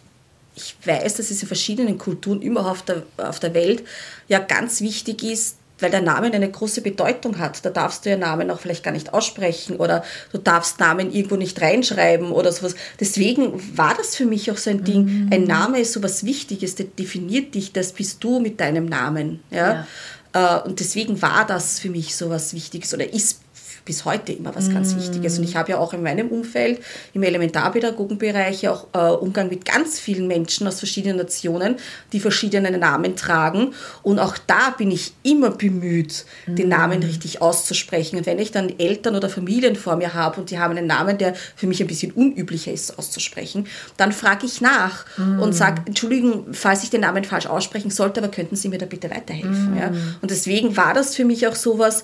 ich 0.56 0.76
weiß, 0.86 1.16
dass 1.16 1.32
es 1.32 1.42
in 1.42 1.48
verschiedenen 1.48 1.98
Kulturen 1.98 2.42
immer 2.42 2.70
auf 2.70 2.84
der, 2.84 3.04
auf 3.18 3.40
der 3.40 3.54
Welt 3.54 3.84
ja 4.28 4.40
ganz 4.40 4.82
wichtig 4.82 5.24
ist, 5.24 5.58
weil 5.80 5.92
der 5.92 6.02
Name 6.02 6.32
eine 6.32 6.50
große 6.50 6.82
Bedeutung 6.82 7.40
hat. 7.40 7.66
Da 7.66 7.70
darfst 7.70 8.06
du 8.06 8.10
ja 8.10 8.18
Namen 8.18 8.50
auch 8.50 8.60
vielleicht 8.60 8.84
gar 8.84 8.92
nicht 8.92 9.14
aussprechen 9.14 9.78
oder 9.78 10.04
du 10.32 10.38
darfst 10.38 10.80
Namen 10.80 11.12
irgendwo 11.12 11.36
nicht 11.36 11.62
reinschreiben 11.62 12.32
oder 12.32 12.52
sowas. 12.52 12.76
Deswegen 13.00 13.78
war 13.78 13.94
das 13.96 14.16
für 14.16 14.26
mich 14.26 14.52
auch 14.52 14.58
so 14.58 14.70
ein 14.70 14.84
Ding. 14.84 15.30
Ein 15.32 15.44
Name 15.44 15.80
ist 15.80 15.94
sowas 15.94 16.26
Wichtiges, 16.26 16.76
der 16.76 16.86
definiert 16.86 17.56
dich, 17.56 17.74
das 17.74 17.92
bist 17.92 18.24
du 18.24 18.40
mit 18.40 18.60
deinem 18.60 18.86
Namen. 18.86 19.42
Ja? 19.52 19.86
Äh, 20.34 20.68
Und 20.68 20.80
deswegen 20.80 21.22
war 21.22 21.46
das 21.46 21.80
für 21.80 21.90
mich 21.90 22.16
sowas 22.16 22.54
Wichtiges 22.54 22.94
oder 22.94 23.12
ist 23.12 23.42
bis 23.86 24.04
heute 24.04 24.34
immer 24.34 24.56
was 24.56 24.72
ganz 24.72 24.96
Wichtiges. 24.96 25.38
Und 25.38 25.44
ich 25.44 25.56
habe 25.56 25.72
ja 25.72 25.78
auch 25.78 25.94
in 25.94 26.02
meinem 26.02 26.30
Umfeld, 26.30 26.82
im 27.14 27.22
Elementarpädagogenbereich, 27.22 28.64
ja 28.64 28.72
auch 28.72 28.88
äh, 28.94 29.16
Umgang 29.16 29.48
mit 29.48 29.64
ganz 29.64 30.00
vielen 30.00 30.28
Menschen 30.28 30.68
aus 30.68 30.80
verschiedenen 30.80 31.18
Nationen, 31.18 31.76
die 32.12 32.20
verschiedene 32.20 32.76
Namen 32.78 33.16
tragen. 33.16 33.74
Und 34.02 34.18
auch 34.18 34.38
da 34.48 34.72
bin 34.72 34.90
ich 34.90 35.14
immer 35.22 35.52
bemüht, 35.52 36.26
den 36.48 36.70
Namen 36.70 37.04
richtig 37.04 37.42
auszusprechen. 37.42 38.18
Und 38.18 38.26
wenn 38.26 38.40
ich 38.40 38.52
dann 38.52 38.74
Eltern 38.80 39.16
oder 39.16 39.30
Familien 39.30 39.76
vor 39.76 39.96
mir 39.96 40.16
habe 40.16 40.42
und 40.42 40.50
die 40.50 40.58
haben 40.58 40.76
einen 40.76 40.88
Namen, 40.88 41.20
der 41.20 41.36
für 41.56 41.68
mich 41.68 41.80
ein 41.80 41.88
bisschen 41.88 42.12
unüblicher 42.12 42.72
ist 42.72 42.98
auszusprechen, 42.98 43.68
dann 43.98 44.12
frage 44.12 44.48
ich 44.48 44.62
nach 44.62 45.06
und 45.18 45.54
sage, 45.54 45.84
Entschuldigung, 45.86 46.48
falls 46.54 46.84
ich 46.84 46.90
den 46.90 47.02
Namen 47.02 47.24
falsch 47.24 47.46
aussprechen 47.46 47.92
sollte, 47.92 48.20
aber 48.20 48.32
könnten 48.32 48.56
Sie 48.56 48.70
mir 48.70 48.80
da 48.80 48.88
bitte 48.88 49.12
weiterhelfen? 49.12 49.78
Ja? 49.80 49.92
Und 50.22 50.32
deswegen 50.32 50.76
war 50.76 50.94
das 50.94 51.16
für 51.16 51.26
mich 51.26 51.48
auch 51.48 51.56
sowas, 51.56 52.04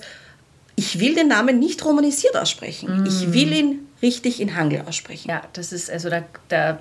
ich 0.76 1.00
will 1.00 1.14
den 1.14 1.28
Namen 1.28 1.58
nicht 1.58 1.84
romanisiert 1.84 2.36
aussprechen. 2.36 3.04
Ich 3.06 3.32
will 3.32 3.52
ihn 3.52 3.88
richtig 4.00 4.40
in 4.40 4.56
Hangel 4.56 4.82
aussprechen. 4.86 5.28
Ja, 5.28 5.42
das 5.52 5.72
ist, 5.72 5.90
also 5.90 6.10
da, 6.10 6.24
da 6.48 6.78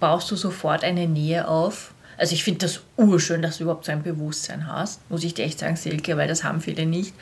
baust 0.00 0.30
du 0.30 0.36
sofort 0.36 0.84
eine 0.84 1.06
Nähe 1.06 1.46
auf. 1.46 1.94
Also 2.18 2.34
ich 2.34 2.44
finde 2.44 2.66
das 2.66 2.80
urschön, 2.96 3.42
dass 3.42 3.58
du 3.58 3.64
überhaupt 3.64 3.84
so 3.84 3.92
ein 3.92 4.02
Bewusstsein 4.02 4.66
hast, 4.66 5.08
muss 5.10 5.24
ich 5.24 5.34
dir 5.34 5.44
echt 5.44 5.58
sagen, 5.58 5.76
Silke, 5.76 6.16
weil 6.16 6.28
das 6.28 6.44
haben 6.44 6.60
viele 6.60 6.86
nicht. 6.86 7.14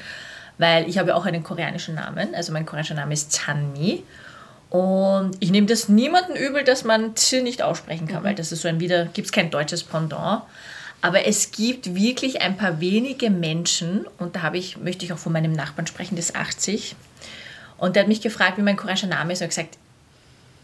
Weil 0.58 0.88
ich 0.88 0.98
habe 0.98 1.10
ja 1.10 1.14
auch 1.14 1.24
einen 1.24 1.42
koreanischen 1.42 1.94
Namen, 1.94 2.34
also 2.34 2.52
mein 2.52 2.66
koreanischer 2.66 2.94
Name 2.94 3.14
ist 3.14 3.32
Chanmi. 3.32 4.02
Und 4.68 5.36
ich 5.40 5.50
nehme 5.50 5.66
das 5.66 5.88
niemanden 5.88 6.36
übel, 6.36 6.64
dass 6.64 6.84
man 6.84 7.14
T 7.14 7.42
nicht 7.42 7.62
aussprechen 7.62 8.06
kann, 8.06 8.20
mhm. 8.20 8.26
weil 8.26 8.34
das 8.34 8.52
ist 8.52 8.62
so 8.62 8.68
ein 8.68 8.78
wieder, 8.78 9.06
gibt 9.06 9.26
es 9.26 9.32
kein 9.32 9.50
deutsches 9.50 9.82
Pendant. 9.82 10.42
Aber 11.02 11.26
es 11.26 11.50
gibt 11.50 11.94
wirklich 11.94 12.42
ein 12.42 12.56
paar 12.56 12.80
wenige 12.80 13.30
Menschen, 13.30 14.06
und 14.18 14.36
da 14.36 14.52
ich, 14.52 14.76
möchte 14.76 15.04
ich 15.04 15.12
auch 15.12 15.18
von 15.18 15.32
meinem 15.32 15.52
Nachbarn 15.52 15.86
sprechen, 15.86 16.14
der 16.14 16.24
ist 16.24 16.36
80. 16.36 16.94
Und 17.78 17.96
der 17.96 18.02
hat 18.02 18.08
mich 18.08 18.20
gefragt, 18.20 18.58
wie 18.58 18.62
mein 18.62 18.76
koreanischer 18.76 19.06
Name 19.06 19.32
ist. 19.32 19.40
Und 19.40 19.48
gesagt, 19.48 19.78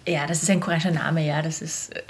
ja, 0.07 0.27
das 0.27 0.43
ist 0.43 0.51
ein 0.51 0.61
koreanischer 0.61 0.91
Name, 0.91 1.27
ja. 1.27 1.43
Das 1.43 1.63
ist, 1.63 1.95
äh, 1.95 2.03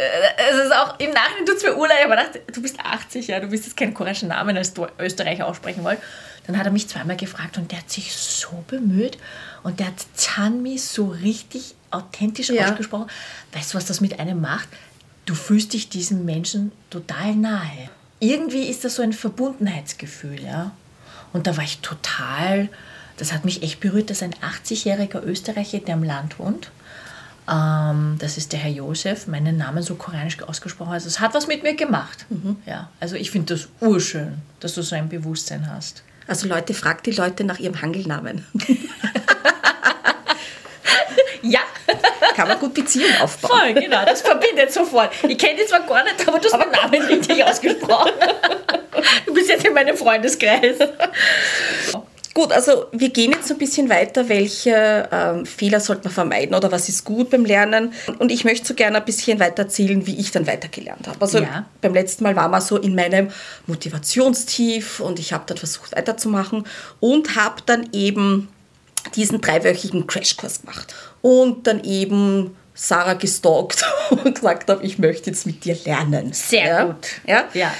es 0.50 0.66
ist 0.66 0.72
auch 0.74 0.98
im 0.98 1.10
Nachhinein 1.12 1.46
tut 1.46 1.56
es 1.56 1.62
mir 1.62 1.76
urleid, 1.76 2.04
aber 2.04 2.16
dachte, 2.16 2.42
du 2.52 2.60
bist 2.60 2.78
80, 2.80 3.28
ja, 3.28 3.40
du 3.40 3.46
bist 3.46 3.64
jetzt 3.64 3.76
keinen 3.76 3.94
koreanischen 3.94 4.28
Namen 4.28 4.56
als 4.56 4.72
Österreicher 4.98 5.46
aussprechen 5.46 5.84
wollt. 5.84 5.98
Dann 6.46 6.58
hat 6.58 6.66
er 6.66 6.72
mich 6.72 6.88
zweimal 6.88 7.16
gefragt 7.16 7.58
und 7.58 7.72
der 7.72 7.78
hat 7.78 7.90
sich 7.90 8.14
so 8.14 8.64
bemüht 8.68 9.18
und 9.62 9.80
der 9.80 9.86
hat 9.86 10.06
Zanmi 10.14 10.78
so 10.78 11.06
richtig 11.06 11.74
authentisch 11.90 12.50
ja. 12.50 12.68
ausgesprochen. 12.68 13.08
Weißt 13.52 13.72
du, 13.72 13.78
was 13.78 13.86
das 13.86 14.00
mit 14.00 14.20
einem 14.20 14.40
macht? 14.40 14.68
Du 15.24 15.34
fühlst 15.34 15.72
dich 15.72 15.88
diesem 15.88 16.24
Menschen 16.24 16.72
total 16.90 17.34
nahe. 17.34 17.90
Irgendwie 18.20 18.68
ist 18.68 18.84
das 18.84 18.96
so 18.96 19.02
ein 19.02 19.12
Verbundenheitsgefühl, 19.12 20.42
ja. 20.42 20.72
Und 21.32 21.46
da 21.46 21.56
war 21.56 21.64
ich 21.64 21.80
total, 21.80 22.68
das 23.18 23.32
hat 23.32 23.44
mich 23.44 23.62
echt 23.62 23.80
berührt, 23.80 24.10
dass 24.10 24.22
ein 24.22 24.34
80-jähriger 24.34 25.22
Österreicher, 25.22 25.78
der 25.80 25.94
im 25.94 26.04
Land 26.04 26.38
wohnt, 26.38 26.70
ähm, 27.48 28.16
das 28.18 28.38
ist 28.38 28.52
der 28.52 28.58
Herr 28.60 28.70
Josef, 28.70 29.26
meinen 29.26 29.56
Namen 29.56 29.82
so 29.82 29.94
koreanisch 29.94 30.42
ausgesprochen 30.42 30.88
hat. 30.88 30.94
Also 30.94 31.08
es 31.08 31.20
hat 31.20 31.34
was 31.34 31.46
mit 31.46 31.62
mir 31.62 31.76
gemacht. 31.76 32.26
Mhm. 32.28 32.56
Ja, 32.66 32.90
also 33.00 33.16
ich 33.16 33.30
finde 33.30 33.54
das 33.54 33.68
urschön, 33.80 34.38
dass 34.60 34.74
du 34.74 34.82
so 34.82 34.96
ein 34.96 35.08
Bewusstsein 35.08 35.70
hast. 35.70 36.02
Also 36.26 36.48
Leute, 36.48 36.74
fragt 36.74 37.06
die 37.06 37.12
Leute 37.12 37.44
nach 37.44 37.60
ihrem 37.60 37.80
Hangelnamen. 37.80 38.44
ja. 41.42 41.60
Kann 42.36 42.48
man 42.48 42.58
gut 42.58 42.74
Beziehungen 42.74 43.16
aufbauen. 43.22 43.58
Voll, 43.58 43.82
genau, 43.82 44.04
das 44.04 44.20
verbindet 44.20 44.70
sofort. 44.70 45.10
Ich 45.26 45.38
kenne 45.38 45.56
dich 45.56 45.68
zwar 45.68 45.80
gar 45.80 46.04
nicht, 46.04 46.28
aber 46.28 46.38
du 46.38 46.44
hast 46.44 46.58
meinen 46.58 46.70
Namen 46.70 47.02
richtig 47.06 47.42
ausgesprochen. 47.42 48.12
Du 49.24 49.32
bist 49.32 49.48
jetzt 49.48 49.66
in 49.66 49.72
meinem 49.72 49.96
Freundeskreis. 49.96 50.76
Gut, 52.34 52.52
also 52.52 52.88
wir 52.92 53.08
gehen 53.08 53.32
jetzt 53.32 53.50
ein 53.50 53.56
bisschen 53.56 53.88
weiter. 53.88 54.28
Welche 54.28 55.08
ähm, 55.10 55.46
Fehler 55.46 55.80
sollte 55.80 56.04
man 56.04 56.12
vermeiden 56.12 56.54
oder 56.54 56.70
was 56.70 56.90
ist 56.90 57.06
gut 57.06 57.30
beim 57.30 57.46
Lernen? 57.46 57.94
Und 58.18 58.30
ich 58.30 58.44
möchte 58.44 58.66
so 58.66 58.74
gerne 58.74 58.98
ein 58.98 59.04
bisschen 59.06 59.40
weiter 59.40 59.62
erzählen, 59.62 60.06
wie 60.06 60.20
ich 60.20 60.32
dann 60.32 60.46
weitergelernt 60.46 61.08
habe. 61.08 61.18
Also 61.18 61.38
ja. 61.38 61.64
beim 61.80 61.94
letzten 61.94 62.24
Mal 62.24 62.36
war 62.36 62.50
man 62.50 62.60
so 62.60 62.76
in 62.76 62.94
meinem 62.94 63.30
Motivationstief 63.66 65.00
und 65.00 65.18
ich 65.18 65.32
habe 65.32 65.44
dann 65.46 65.56
versucht 65.56 65.96
weiterzumachen 65.96 66.66
und 67.00 67.36
habe 67.36 67.62
dann 67.64 67.88
eben 67.94 68.48
diesen 69.14 69.40
dreiwöchigen 69.40 70.06
Crashkurs 70.06 70.60
gemacht 70.60 70.94
und 71.26 71.66
dann 71.66 71.82
eben 71.82 72.54
Sarah 72.72 73.14
gestalkt 73.14 73.84
und 74.10 74.32
gesagt 74.32 74.70
habe, 74.70 74.84
ich 74.84 74.98
möchte 75.00 75.30
jetzt 75.30 75.44
mit 75.44 75.64
dir 75.64 75.76
lernen. 75.84 76.32
Sehr 76.32 76.66
ja? 76.66 76.84
gut. 76.84 77.06
Ja? 77.26 77.44
ja 77.52 77.72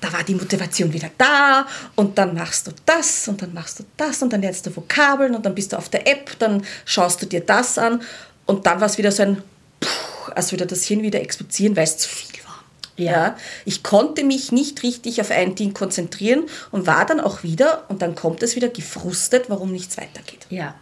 da 0.00 0.12
war 0.12 0.24
die 0.24 0.34
Motivation 0.34 0.92
wieder 0.92 1.10
da 1.16 1.66
und 1.94 2.18
dann 2.18 2.34
machst 2.34 2.66
du 2.66 2.72
das 2.84 3.28
und 3.28 3.40
dann 3.40 3.54
machst 3.54 3.78
du 3.78 3.84
das 3.96 4.20
und 4.20 4.32
dann 4.32 4.42
lernst 4.42 4.66
du 4.66 4.76
Vokabeln 4.76 5.34
und 5.34 5.46
dann 5.46 5.54
bist 5.54 5.72
du 5.72 5.78
auf 5.78 5.88
der 5.88 6.06
App, 6.06 6.36
dann 6.38 6.64
schaust 6.84 7.22
du 7.22 7.26
dir 7.26 7.40
das 7.40 7.78
an 7.78 8.02
und 8.46 8.66
dann 8.66 8.80
war 8.80 8.86
es 8.86 8.98
wieder 8.98 9.12
so 9.12 9.22
ein, 9.22 9.42
puh, 9.80 10.32
als 10.34 10.50
würde 10.52 10.66
das 10.66 10.84
Hirn 10.84 11.02
wieder 11.02 11.20
explodieren, 11.20 11.76
weil 11.76 11.84
es 11.84 11.98
zu 11.98 12.08
viel 12.08 12.40
war. 12.44 12.64
Ja. 12.96 13.12
ja. 13.12 13.36
Ich 13.64 13.82
konnte 13.82 14.22
mich 14.24 14.52
nicht 14.52 14.82
richtig 14.82 15.20
auf 15.20 15.30
ein 15.30 15.54
Ding 15.54 15.72
konzentrieren 15.72 16.44
und 16.72 16.86
war 16.86 17.06
dann 17.06 17.20
auch 17.20 17.42
wieder, 17.42 17.84
und 17.88 18.02
dann 18.02 18.16
kommt 18.16 18.42
es 18.42 18.54
wieder 18.54 18.68
gefrustet, 18.68 19.44
warum 19.48 19.72
nichts 19.72 19.96
weitergeht. 19.96 20.46
Ja. 20.50 20.74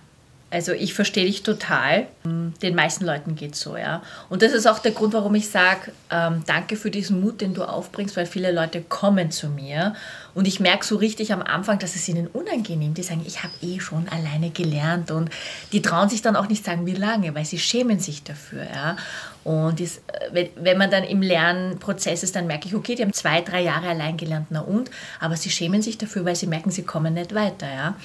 Also 0.54 0.70
ich 0.70 0.94
verstehe 0.94 1.26
dich 1.26 1.42
total. 1.42 2.06
Den 2.24 2.76
meisten 2.76 3.04
Leuten 3.04 3.34
geht 3.34 3.54
es 3.54 3.60
so, 3.60 3.76
ja. 3.76 4.02
Und 4.28 4.40
das 4.40 4.52
ist 4.52 4.66
auch 4.66 4.78
der 4.78 4.92
Grund, 4.92 5.12
warum 5.12 5.34
ich 5.34 5.48
sage, 5.50 5.90
ähm, 6.12 6.44
danke 6.46 6.76
für 6.76 6.92
diesen 6.92 7.20
Mut, 7.20 7.40
den 7.40 7.54
du 7.54 7.64
aufbringst, 7.64 8.16
weil 8.16 8.24
viele 8.24 8.52
Leute 8.52 8.80
kommen 8.80 9.32
zu 9.32 9.48
mir 9.48 9.96
und 10.32 10.46
ich 10.46 10.60
merke 10.60 10.86
so 10.86 10.94
richtig 10.94 11.32
am 11.32 11.42
Anfang, 11.42 11.80
dass 11.80 11.96
es 11.96 12.08
ihnen 12.08 12.28
unangenehm 12.28 12.90
ist. 12.90 12.98
Die 12.98 13.02
sagen, 13.02 13.24
ich 13.26 13.42
habe 13.42 13.52
eh 13.62 13.80
schon 13.80 14.08
alleine 14.08 14.50
gelernt 14.50 15.10
und 15.10 15.28
die 15.72 15.82
trauen 15.82 16.08
sich 16.08 16.22
dann 16.22 16.36
auch 16.36 16.48
nicht 16.48 16.64
sagen, 16.64 16.86
wie 16.86 16.94
lange, 16.94 17.34
weil 17.34 17.44
sie 17.44 17.58
schämen 17.58 17.98
sich 17.98 18.22
dafür, 18.22 18.62
ja. 18.62 18.96
Und 19.42 19.80
das, 19.80 20.02
wenn 20.30 20.78
man 20.78 20.88
dann 20.88 21.02
im 21.02 21.20
Lernprozess 21.20 22.22
ist, 22.22 22.36
dann 22.36 22.46
merke 22.46 22.68
ich, 22.68 22.76
okay, 22.76 22.94
die 22.94 23.02
haben 23.02 23.12
zwei, 23.12 23.40
drei 23.40 23.62
Jahre 23.62 23.88
allein 23.88 24.16
gelernt, 24.16 24.46
na 24.50 24.60
und, 24.60 24.88
aber 25.18 25.36
sie 25.36 25.50
schämen 25.50 25.82
sich 25.82 25.98
dafür, 25.98 26.24
weil 26.24 26.36
sie 26.36 26.46
merken, 26.46 26.70
sie 26.70 26.84
kommen 26.84 27.14
nicht 27.14 27.34
weiter, 27.34 27.66
ja. 27.66 27.96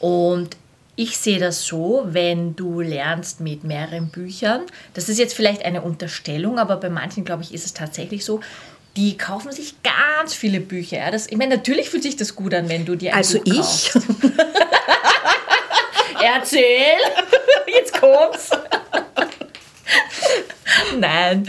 Und 0.00 0.58
ich 0.96 1.18
sehe 1.18 1.38
das 1.38 1.66
so, 1.66 2.02
wenn 2.06 2.56
du 2.56 2.80
lernst 2.80 3.40
mit 3.40 3.64
mehreren 3.64 4.08
Büchern, 4.08 4.62
das 4.94 5.08
ist 5.08 5.18
jetzt 5.18 5.34
vielleicht 5.34 5.64
eine 5.64 5.82
Unterstellung, 5.82 6.58
aber 6.58 6.76
bei 6.76 6.90
manchen, 6.90 7.24
glaube 7.24 7.42
ich, 7.42 7.52
ist 7.52 7.64
es 7.64 7.74
tatsächlich 7.74 8.24
so, 8.24 8.40
die 8.96 9.16
kaufen 9.16 9.50
sich 9.50 9.74
ganz 9.82 10.34
viele 10.34 10.60
Bücher. 10.60 10.98
Ja? 10.98 11.10
Das, 11.10 11.26
ich 11.26 11.36
meine, 11.36 11.56
natürlich 11.56 11.90
fühlt 11.90 12.04
sich 12.04 12.16
das 12.16 12.36
gut 12.36 12.54
an, 12.54 12.68
wenn 12.68 12.84
du 12.84 12.94
dir 12.94 13.12
ein 13.12 13.18
also 13.18 13.40
Buch 13.40 13.56
kaufst. 13.56 13.96
Also 13.96 14.08
ich? 14.18 14.22
Erzähl! 16.22 16.96
Jetzt 17.66 18.00
kommt's! 18.00 18.50
Nein. 20.96 21.48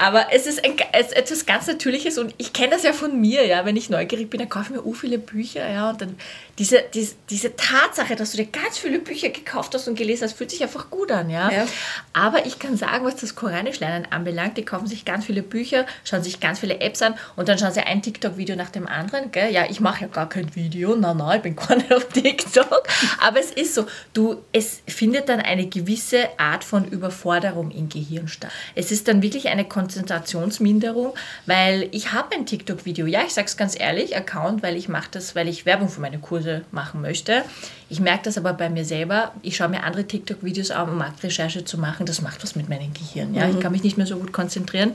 Aber 0.00 0.28
es 0.32 0.46
ist 0.46 0.64
ein, 0.64 0.76
es, 0.92 1.12
etwas 1.12 1.44
ganz 1.44 1.66
Natürliches 1.66 2.16
und 2.16 2.34
ich 2.38 2.54
kenne 2.54 2.70
das 2.70 2.84
ja 2.84 2.94
von 2.94 3.20
mir, 3.20 3.46
ja, 3.46 3.66
wenn 3.66 3.76
ich 3.76 3.90
neugierig 3.90 4.30
bin, 4.30 4.40
dann 4.40 4.48
kaufe 4.48 4.72
ich 4.72 4.80
mir 4.80 4.86
u 4.86 4.94
viele 4.94 5.18
Bücher, 5.18 5.68
ja, 5.68 5.90
und 5.90 6.00
dann 6.00 6.16
diese, 6.60 6.84
diese, 6.94 7.16
diese 7.28 7.56
Tatsache, 7.56 8.14
dass 8.14 8.30
du 8.30 8.36
dir 8.36 8.46
ganz 8.46 8.78
viele 8.78 9.00
Bücher 9.00 9.30
gekauft 9.30 9.74
hast 9.74 9.88
und 9.88 9.96
gelesen 9.96 10.24
hast, 10.24 10.34
fühlt 10.34 10.52
sich 10.52 10.62
einfach 10.62 10.90
gut 10.90 11.10
an, 11.10 11.28
ja. 11.28 11.50
ja. 11.50 11.66
Aber 12.12 12.46
ich 12.46 12.60
kann 12.60 12.76
sagen, 12.76 13.04
was 13.04 13.16
das 13.16 13.34
Koranisch 13.34 13.80
lernen 13.80 14.06
anbelangt, 14.10 14.56
die 14.56 14.64
kaufen 14.64 14.86
sich 14.86 15.04
ganz 15.04 15.24
viele 15.24 15.42
Bücher, 15.42 15.86
schauen 16.04 16.22
sich 16.22 16.38
ganz 16.38 16.60
viele 16.60 16.80
Apps 16.80 17.02
an 17.02 17.14
und 17.34 17.48
dann 17.48 17.58
schauen 17.58 17.72
sie 17.72 17.80
ein 17.80 18.02
TikTok-Video 18.02 18.54
nach 18.54 18.70
dem 18.70 18.86
anderen, 18.86 19.32
gell? 19.32 19.52
Ja, 19.52 19.64
ich 19.68 19.80
mache 19.80 20.02
ja 20.02 20.06
gar 20.06 20.28
kein 20.28 20.54
Video, 20.54 20.94
na, 20.94 21.14
na, 21.14 21.34
ich 21.34 21.42
bin 21.42 21.56
gar 21.56 21.74
nicht 21.76 21.92
auf 21.92 22.06
TikTok, 22.08 22.84
aber 23.20 23.40
es 23.40 23.50
ist 23.50 23.74
so, 23.74 23.86
du, 24.12 24.44
es 24.52 24.82
findet 24.86 25.28
dann 25.28 25.40
eine 25.40 25.66
gewisse 25.66 26.28
Art 26.38 26.62
von 26.62 26.84
Überforderung 26.84 27.72
im 27.72 27.88
Gehirn 27.88 28.28
statt. 28.28 28.52
Es 28.76 28.92
ist 28.92 29.08
dann 29.08 29.22
wirklich 29.22 29.48
eine 29.48 29.64
Kon 29.64 29.80
Konzentrationsminderung, 29.80 31.14
weil 31.46 31.88
ich 31.90 32.12
habe 32.12 32.34
ein 32.34 32.46
TikTok-Video, 32.46 33.06
ja, 33.06 33.22
ich 33.26 33.32
sage 33.32 33.46
es 33.46 33.56
ganz 33.56 33.78
ehrlich, 33.78 34.14
Account, 34.16 34.62
weil 34.62 34.76
ich 34.76 34.88
mache 34.88 35.08
das, 35.10 35.34
weil 35.34 35.48
ich 35.48 35.66
Werbung 35.66 35.88
für 35.88 36.00
meine 36.00 36.18
Kurse 36.18 36.49
machen 36.70 37.00
möchte. 37.00 37.44
Ich 37.88 38.00
merke 38.00 38.24
das 38.24 38.38
aber 38.38 38.52
bei 38.52 38.68
mir 38.68 38.84
selber. 38.84 39.32
Ich 39.42 39.56
schaue 39.56 39.68
mir 39.68 39.82
andere 39.82 40.04
TikTok-Videos 40.04 40.70
an, 40.70 40.90
um 40.90 40.98
Marktrecherche 40.98 41.64
zu 41.64 41.78
machen. 41.78 42.06
Das 42.06 42.22
macht 42.22 42.42
was 42.42 42.56
mit 42.56 42.68
meinem 42.68 42.92
Gehirn. 42.92 43.34
Ja? 43.34 43.46
Mhm. 43.46 43.54
Ich 43.54 43.60
kann 43.60 43.72
mich 43.72 43.82
nicht 43.82 43.96
mehr 43.96 44.06
so 44.06 44.16
gut 44.18 44.32
konzentrieren. 44.32 44.92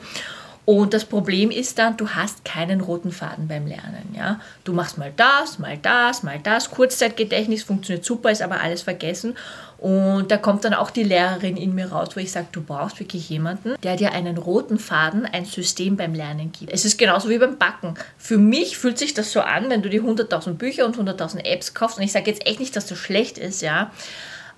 Und 0.66 0.96
das 0.96 1.06
Problem 1.06 1.52
ist 1.52 1.78
dann, 1.78 1.96
du 1.96 2.10
hast 2.10 2.44
keinen 2.44 2.82
roten 2.82 3.12
Faden 3.12 3.48
beim 3.48 3.68
Lernen. 3.68 4.16
Ja? 4.18 4.40
Du 4.64 4.74
machst 4.74 4.98
mal 4.98 5.14
das, 5.16 5.60
mal 5.60 5.78
das, 5.78 6.24
mal 6.24 6.40
das. 6.42 6.72
Kurzzeitgedächtnis 6.72 7.64
funktioniert 7.64 8.04
super, 8.04 8.32
ist 8.32 8.42
aber 8.42 8.62
alles 8.62 8.82
vergessen. 8.82 9.36
Und 9.78 10.32
da 10.32 10.38
kommt 10.38 10.66
dann 10.66 10.74
auch 10.74 10.90
die 10.90 11.04
Lehrerin 11.04 11.58
in 11.58 11.76
mir 11.76 11.92
raus, 11.92 12.10
wo 12.16 12.20
ich 12.20 12.32
sage, 12.32 12.48
du 12.52 12.62
brauchst 12.62 13.00
wirklich 13.00 13.30
jemanden, 13.30 13.76
der 13.84 13.96
dir 13.96 14.14
einen 14.14 14.38
roten 14.38 14.80
Faden, 14.80 15.26
ein 15.26 15.46
System 15.46 15.98
beim 15.98 16.16
Lernen 16.16 16.52
gibt. 16.52 16.72
Es 16.72 16.86
ist 16.86 16.98
genauso 16.98 17.30
wie 17.30 17.38
beim 17.38 17.58
Backen. 17.58 17.94
Für 18.18 18.40
mich 18.40 18.78
fühlt 18.78 18.98
sich 18.98 19.14
das 19.14 19.32
so 19.32 19.42
an, 19.42 19.70
wenn 19.70 19.84
du 19.84 19.90
die 19.90 20.02
100.000 20.02 20.54
Bücher 20.54 20.86
und 20.86 20.98
100.000 20.98 21.46
Apps 21.46 21.76
kaufst. 21.76 21.98
Und 21.98 22.04
ich 22.04 22.12
sage 22.12 22.32
jetzt 22.32 22.48
echt 22.48 22.60
nicht, 22.60 22.76
dass 22.76 22.88
das 22.88 22.98
schlecht 22.98 23.38
ist, 23.38 23.62
ja 23.62 23.92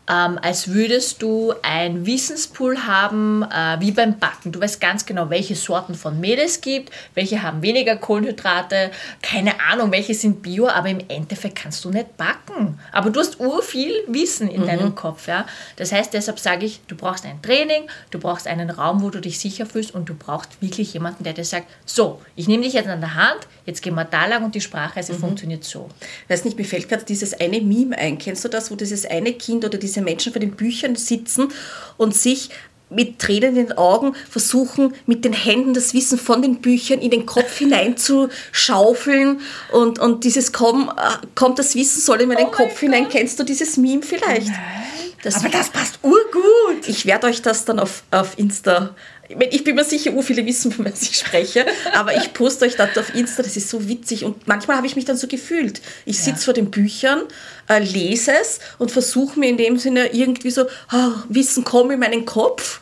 ähm, 0.09 0.39
als 0.41 0.69
würdest 0.69 1.21
du 1.21 1.53
ein 1.61 2.05
Wissenspool 2.05 2.87
haben, 2.87 3.43
äh, 3.43 3.77
wie 3.79 3.91
beim 3.91 4.17
Backen. 4.17 4.51
Du 4.51 4.61
weißt 4.61 4.79
ganz 4.79 5.05
genau, 5.05 5.29
welche 5.29 5.55
Sorten 5.55 5.95
von 5.95 6.19
Mehl 6.19 6.39
es 6.39 6.61
gibt, 6.61 6.93
welche 7.13 7.43
haben 7.43 7.61
weniger 7.61 7.97
Kohlenhydrate, 7.97 8.91
keine 9.21 9.59
Ahnung, 9.59 9.91
welche 9.91 10.13
sind 10.13 10.41
Bio, 10.41 10.67
aber 10.67 10.89
im 10.89 11.01
Endeffekt 11.09 11.55
kannst 11.55 11.83
du 11.83 11.89
nicht 11.89 12.15
backen. 12.15 12.79
Aber 12.91 13.09
du 13.09 13.19
hast 13.19 13.39
urviel 13.39 13.93
Wissen 14.07 14.49
in 14.49 14.61
mhm. 14.61 14.67
deinem 14.67 14.95
Kopf. 14.95 15.27
Ja? 15.27 15.45
Das 15.75 15.91
heißt, 15.91 16.13
deshalb 16.13 16.39
sage 16.39 16.65
ich, 16.65 16.79
du 16.87 16.95
brauchst 16.95 17.25
ein 17.25 17.41
Training, 17.41 17.83
du 18.11 18.19
brauchst 18.19 18.47
einen 18.47 18.69
Raum, 18.69 19.01
wo 19.01 19.09
du 19.09 19.19
dich 19.19 19.39
sicher 19.39 19.65
fühlst 19.65 19.93
und 19.93 20.07
du 20.07 20.13
brauchst 20.13 20.61
wirklich 20.61 20.93
jemanden, 20.93 21.23
der 21.25 21.33
dir 21.33 21.45
sagt, 21.45 21.67
so, 21.85 22.21
ich 22.35 22.47
nehme 22.47 22.63
dich 22.63 22.73
jetzt 22.73 22.87
an 22.87 23.01
der 23.01 23.15
Hand, 23.15 23.47
jetzt 23.65 23.81
gehen 23.81 23.95
wir 23.95 24.05
da 24.05 24.25
lang 24.25 24.45
und 24.45 24.55
die 24.55 24.61
Sprachreise 24.61 25.13
mhm. 25.13 25.19
funktioniert 25.19 25.63
so. 25.65 25.89
Weiß 26.29 26.45
nicht, 26.45 26.57
mir 26.57 26.65
fällt 26.65 26.87
gerade 26.87 27.03
dieses 27.03 27.33
eine 27.33 27.59
Meme 27.59 27.97
ein. 27.97 28.17
Kennst 28.17 28.45
du 28.45 28.49
das, 28.49 28.71
wo 28.71 28.75
dieses 28.75 29.05
eine 29.05 29.33
Kind 29.33 29.65
oder 29.65 29.77
diese 29.77 29.96
Menschen 30.01 30.31
vor 30.31 30.39
den 30.39 30.51
Büchern 30.51 30.95
sitzen 30.95 31.49
und 31.97 32.15
sich 32.15 32.49
mit 32.89 33.19
Tränen 33.19 33.49
in 33.49 33.67
den 33.67 33.77
Augen 33.77 34.15
versuchen, 34.29 34.93
mit 35.05 35.25
den 35.25 35.33
Händen 35.33 35.73
das 35.73 35.93
Wissen 35.93 36.17
von 36.17 36.41
den 36.41 36.61
Büchern 36.61 36.99
in 36.99 37.11
den 37.11 37.25
Kopf 37.25 37.57
hineinzuschaufeln 37.57 39.41
und, 39.71 39.99
und 39.99 40.23
dieses 40.23 40.53
komm, 40.53 40.89
äh, 40.95 41.25
kommt 41.35 41.59
das 41.59 41.75
Wissen 41.75 42.01
soll 42.01 42.21
in 42.21 42.29
meinen 42.29 42.47
oh 42.47 42.51
Kopf 42.51 42.79
hinein. 42.79 43.09
Kennst 43.09 43.39
du 43.39 43.43
dieses 43.43 43.77
Meme 43.77 44.03
vielleicht? 44.03 44.47
Nein. 44.47 44.87
Das, 45.23 45.37
Aber 45.37 45.49
das 45.49 45.69
passt 45.69 45.99
urgut. 46.03 46.87
ich 46.87 47.05
werde 47.05 47.27
euch 47.27 47.41
das 47.41 47.65
dann 47.65 47.79
auf, 47.79 48.03
auf 48.11 48.37
Insta. 48.37 48.95
Ich 49.29 49.63
bin 49.63 49.75
mir 49.75 49.83
sicher, 49.83 50.13
ur 50.13 50.23
viele 50.23 50.45
wissen, 50.45 50.71
von 50.71 50.85
was 50.85 51.01
ich 51.01 51.17
spreche, 51.17 51.65
aber 51.93 52.15
ich 52.15 52.33
poste 52.33 52.65
euch 52.65 52.75
das 52.75 52.97
auf 52.97 53.13
Insta, 53.13 53.43
das 53.43 53.57
ist 53.57 53.69
so 53.69 53.87
witzig 53.89 54.23
und 54.23 54.47
manchmal 54.47 54.77
habe 54.77 54.87
ich 54.87 54.95
mich 54.95 55.05
dann 55.05 55.17
so 55.17 55.27
gefühlt. 55.27 55.81
Ich 56.05 56.19
sitze 56.19 56.45
vor 56.45 56.53
den 56.53 56.71
Büchern, 56.71 57.23
äh, 57.67 57.79
lese 57.79 58.31
es 58.39 58.59
und 58.77 58.91
versuche 58.91 59.39
mir 59.39 59.49
in 59.49 59.57
dem 59.57 59.77
Sinne 59.77 60.13
irgendwie 60.13 60.51
so, 60.51 60.65
ah, 60.89 61.23
Wissen 61.27 61.63
kommt 61.63 61.91
in 61.91 61.99
meinen 61.99 62.25
Kopf. 62.25 62.81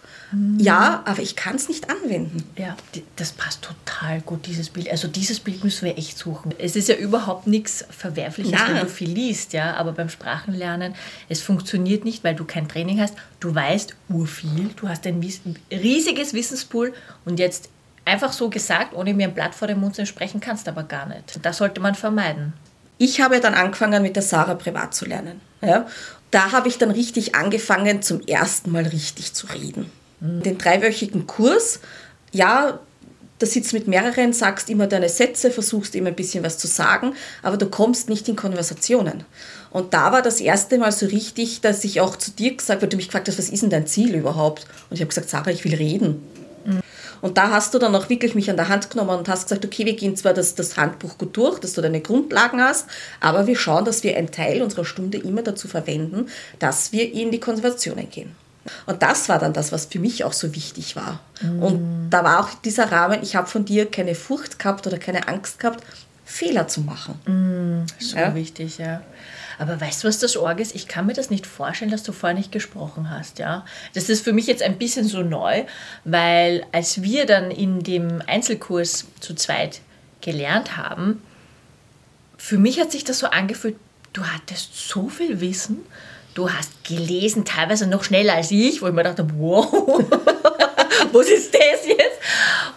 Ja, 0.57 1.03
aber 1.05 1.21
ich 1.21 1.35
kann 1.35 1.55
es 1.55 1.67
nicht 1.69 1.89
anwenden. 1.89 2.43
Ja, 2.57 2.75
das 3.15 3.31
passt 3.31 3.61
total 3.63 4.21
gut, 4.21 4.47
dieses 4.47 4.69
Bild. 4.69 4.89
Also 4.89 5.07
dieses 5.07 5.39
Bild 5.39 5.63
müssen 5.63 5.85
wir 5.85 5.97
echt 5.97 6.17
suchen. 6.17 6.53
Es 6.57 6.75
ist 6.75 6.89
ja 6.89 6.95
überhaupt 6.95 7.47
nichts 7.47 7.85
Verwerfliches, 7.89 8.51
Nein. 8.51 8.75
wenn 8.75 8.81
du 8.81 8.87
viel 8.87 9.09
liest, 9.09 9.53
ja. 9.53 9.75
Aber 9.75 9.93
beim 9.93 10.09
Sprachenlernen, 10.09 10.95
es 11.29 11.41
funktioniert 11.41 12.05
nicht, 12.05 12.23
weil 12.23 12.35
du 12.35 12.45
kein 12.45 12.67
Training 12.67 12.99
hast. 12.99 13.15
Du 13.39 13.53
weißt 13.53 13.95
urviel, 14.09 14.69
du 14.75 14.89
hast 14.89 15.05
ein 15.07 15.21
riesiges 15.71 16.33
Wissenspool 16.33 16.93
und 17.25 17.39
jetzt 17.39 17.69
einfach 18.05 18.33
so 18.33 18.49
gesagt, 18.49 18.93
ohne 18.95 19.13
mir 19.13 19.27
ein 19.27 19.33
Blatt 19.33 19.55
vor 19.55 19.67
den 19.67 19.79
Mund 19.79 19.95
zu 19.95 20.05
sprechen, 20.05 20.39
kannst 20.39 20.67
du 20.67 20.71
aber 20.71 20.83
gar 20.83 21.05
nicht. 21.07 21.39
Das 21.41 21.57
sollte 21.57 21.81
man 21.81 21.95
vermeiden. 21.95 22.53
Ich 22.97 23.19
habe 23.19 23.39
dann 23.39 23.53
angefangen, 23.53 24.01
mit 24.01 24.15
der 24.15 24.23
Sarah 24.23 24.55
privat 24.55 24.93
zu 24.93 25.05
lernen. 25.05 25.41
Ja? 25.61 25.87
Da 26.31 26.51
habe 26.51 26.69
ich 26.69 26.77
dann 26.77 26.91
richtig 26.91 27.35
angefangen, 27.35 28.01
zum 28.01 28.21
ersten 28.21 28.71
Mal 28.71 28.85
richtig 28.85 29.33
zu 29.33 29.47
reden. 29.47 29.91
Den 30.19 30.57
dreiwöchigen 30.57 31.27
Kurs, 31.27 31.79
ja, 32.31 32.79
da 33.39 33.45
sitzt 33.45 33.74
mit 33.74 33.88
mehreren, 33.88 34.31
sagst 34.31 34.69
immer 34.69 34.88
deine 34.88 35.10
Sätze, 35.10 35.51
versuchst 35.51 35.93
immer 35.95 36.10
ein 36.10 36.15
bisschen 36.15 36.43
was 36.43 36.57
zu 36.57 36.67
sagen, 36.67 37.13
aber 37.43 37.57
du 37.57 37.65
kommst 37.65 38.07
nicht 38.07 38.29
in 38.29 38.38
Konversationen. 38.38 39.25
Und 39.72 39.93
da 39.93 40.13
war 40.13 40.22
das 40.22 40.39
erste 40.39 40.77
Mal 40.77 40.93
so 40.93 41.05
richtig, 41.07 41.60
dass 41.60 41.84
ich 41.84 42.00
auch 42.00 42.15
zu 42.15 42.31
dir 42.31 42.55
gesagt 42.55 42.77
habe, 42.77 42.84
weil 42.84 42.89
du 42.89 42.98
mich 42.98 43.07
gefragt 43.07 43.27
hast, 43.27 43.38
was 43.38 43.50
ist 43.50 43.62
denn 43.62 43.69
dein 43.69 43.88
Ziel 43.88 44.15
überhaupt? 44.15 44.67
Und 44.89 44.95
ich 44.95 45.01
habe 45.01 45.10
gesagt, 45.10 45.29
Sarah, 45.29 45.51
ich 45.51 45.65
will 45.65 45.75
reden. 45.75 46.24
Und 47.22 47.38
da 47.38 47.50
hast 47.50 47.74
du 47.74 47.79
dann 47.79 47.95
auch 47.95 48.10
wirklich 48.10 48.36
mich 48.36 48.50
an 48.51 48.55
der 48.55 48.69
Hand 48.69 48.91
genommen 48.91 49.17
und 49.17 49.27
hast 49.27 49.50
gesagt, 49.50 49.65
okay, 49.65 49.86
wir 49.86 49.95
gehen 49.95 50.15
zwar 50.15 50.34
das, 50.34 50.53
das 50.53 50.77
Handbuch 50.77 51.17
gut 51.17 51.36
durch, 51.36 51.60
dass 51.60 51.74
du 51.74 51.81
deine 51.81 52.00
Grundlagen 52.00 52.62
hast, 52.62 52.86
aber 53.19 53.48
wir 53.48 53.55
schauen, 53.55 53.84
dass 53.84 54.03
wir 54.03 54.15
einen 54.15 54.31
Teil 54.31 54.62
unserer 54.62 54.86
Stunde 54.86 55.17
immer 55.17 55.41
dazu 55.41 55.67
verwenden, 55.67 56.27
dass 56.60 56.91
wir 56.91 57.12
in 57.12 57.31
die 57.31 57.39
Konservationen 57.39 58.10
gehen. 58.10 58.36
Und 58.86 59.01
das 59.03 59.29
war 59.29 59.39
dann 59.39 59.53
das, 59.53 59.72
was 59.72 59.86
für 59.86 60.00
mich 60.00 60.24
auch 60.24 60.34
so 60.34 60.55
wichtig 60.55 60.95
war. 60.95 61.19
Und 61.41 62.10
da 62.10 62.24
war 62.24 62.39
auch 62.39 62.50
dieser 62.63 62.91
Rahmen, 62.91 63.22
ich 63.22 63.36
habe 63.36 63.48
von 63.48 63.65
dir 63.65 63.89
keine 63.89 64.15
Furcht 64.15 64.57
gehabt 64.60 64.88
oder 64.88 64.98
keine 64.98 65.27
Angst 65.27 65.60
gehabt, 65.60 65.84
Fehler 66.25 66.67
zu 66.67 66.81
machen. 66.81 67.86
So 68.00 68.17
Ja. 68.17 68.34
wichtig, 68.34 68.79
ja. 68.79 69.01
Aber 69.57 69.79
weißt 69.79 70.03
du, 70.03 70.07
was 70.07 70.19
das 70.19 70.36
Org 70.36 70.60
ist? 70.60 70.75
Ich 70.75 70.88
kann 70.88 71.05
mir 71.05 71.13
das 71.13 71.29
nicht 71.29 71.45
vorstellen, 71.48 71.91
dass 71.91 72.03
du 72.03 72.12
vorher 72.12 72.38
nicht 72.38 72.51
gesprochen 72.51 73.10
hast, 73.10 73.39
ja. 73.39 73.63
Das 73.93 74.10
ist 74.10 74.24
für 74.24 74.34
mich 74.34 74.48
jetzt 74.48 74.63
ein 74.63 74.77
bisschen 74.77 75.07
so 75.07 75.22
neu, 75.22 75.63
weil 76.03 76.65
als 76.72 77.01
wir 77.01 77.25
dann 77.25 77.51
in 77.51 77.81
dem 77.84 78.22
Einzelkurs 78.27 79.05
zu 79.19 79.34
zweit 79.36 79.81
gelernt 80.22 80.75
haben, 80.75 81.22
für 82.38 82.57
mich 82.57 82.79
hat 82.79 82.91
sich 82.91 83.03
das 83.03 83.19
so 83.19 83.27
angefühlt, 83.27 83.77
du 84.13 84.24
hattest 84.25 84.89
so 84.89 85.07
viel 85.10 85.39
Wissen, 85.39 85.77
du 86.35 86.51
hast 86.51 86.83
gelesen, 86.83 87.45
teilweise 87.45 87.87
noch 87.87 88.03
schneller 88.03 88.35
als 88.35 88.51
ich, 88.51 88.81
wo 88.81 88.87
ich 88.87 88.93
mir 88.93 89.03
dachte, 89.03 89.25
wow, 89.37 89.71
was 91.11 91.27
ist 91.27 91.53
das 91.53 91.87
jetzt? 91.87 92.19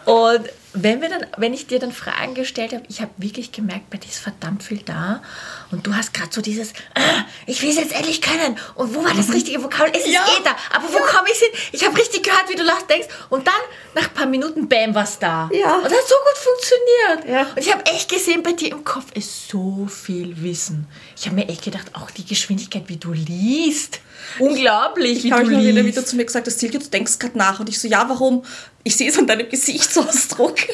Und 0.07 0.49
wenn, 0.75 1.01
wir 1.01 1.09
dann, 1.09 1.27
wenn 1.39 1.55
ich 1.55 1.67
dir 1.67 1.79
dann 1.79 1.93
Fragen 1.93 2.35
gestellt 2.35 2.73
habe, 2.73 2.83
ich 2.89 3.01
habe 3.01 3.11
wirklich 3.17 3.53
gemerkt, 3.53 3.91
bei 3.91 3.97
dir 3.99 4.09
ist 4.09 4.19
verdammt 4.19 4.63
viel 4.63 4.79
da. 4.79 5.23
Und 5.71 5.87
du 5.87 5.95
hast 5.95 6.13
gerade 6.15 6.31
so 6.33 6.41
dieses, 6.41 6.73
ah, 6.95 7.25
ich 7.47 7.63
will 7.63 7.71
es 7.71 7.77
jetzt 7.77 7.93
endlich 7.93 8.21
können. 8.21 8.57
Und 8.75 8.95
wo 8.95 9.03
war 9.05 9.15
das 9.15 9.33
richtige 9.33 9.63
Vokabel? 9.63 9.93
Es 9.95 10.05
ist 10.07 10.13
Ja. 10.13 10.25
eh 10.39 10.43
da. 10.45 10.55
Aber 10.75 10.93
wo 10.93 10.99
komme 10.99 11.29
ich 11.33 11.39
hin? 11.39 11.49
Ich 11.73 11.85
habe 11.85 11.97
richtig 11.97 12.23
gehört, 12.23 12.49
wie 12.49 12.55
du 12.55 12.63
lachst, 12.63 12.89
denkst. 12.91 13.09
Und 13.31 13.47
dann, 13.47 13.55
nach 13.95 14.09
ein 14.09 14.15
paar 14.15 14.27
Minuten, 14.27 14.69
bam, 14.69 14.95
was 14.95 15.19
da. 15.19 15.49
Ja. 15.53 15.77
Und 15.77 15.85
das 15.85 15.93
hat 15.93 16.09
so 16.09 16.15
gut 16.15 16.39
funktioniert. 16.39 17.35
Ja. 17.47 17.51
Und 17.55 17.59
ich 17.59 17.73
habe 17.73 17.85
echt 17.87 18.11
gesehen, 18.11 18.43
bei 18.43 18.53
dir 18.53 18.71
im 18.73 18.85
Kopf 18.85 19.07
ist 19.15 19.49
so 19.49 19.87
viel 19.87 20.43
Wissen. 20.43 20.87
Ich 21.17 21.27
habe 21.27 21.35
mir 21.37 21.49
echt 21.49 21.65
gedacht, 21.65 21.87
auch 21.95 22.11
die 22.11 22.25
Geschwindigkeit, 22.27 22.85
wie 22.89 22.97
du 22.97 23.13
liest. 23.13 24.01
Unglaublich, 24.39 25.19
Ich 25.19 25.25
wie 25.25 25.33
habe 25.33 25.45
du 25.45 25.51
wieder, 25.51 25.61
liest. 25.83 25.87
wieder 25.87 26.05
zu 26.07 26.17
mir 26.17 26.25
gesagt, 26.25 26.47
dass 26.47 26.59
Silke, 26.59 26.79
du 26.79 26.87
denkst 26.89 27.19
gerade 27.19 27.37
nach. 27.39 27.61
Und 27.61 27.69
ich 27.69 27.79
so, 27.81 27.89
ja, 27.89 28.09
warum? 28.09 28.45
Ich 28.85 28.97
sehe 28.97 29.09
es 29.11 29.19
an 29.19 29.27
deinem 29.27 29.49
Gesichtsausdruck. 29.49 30.57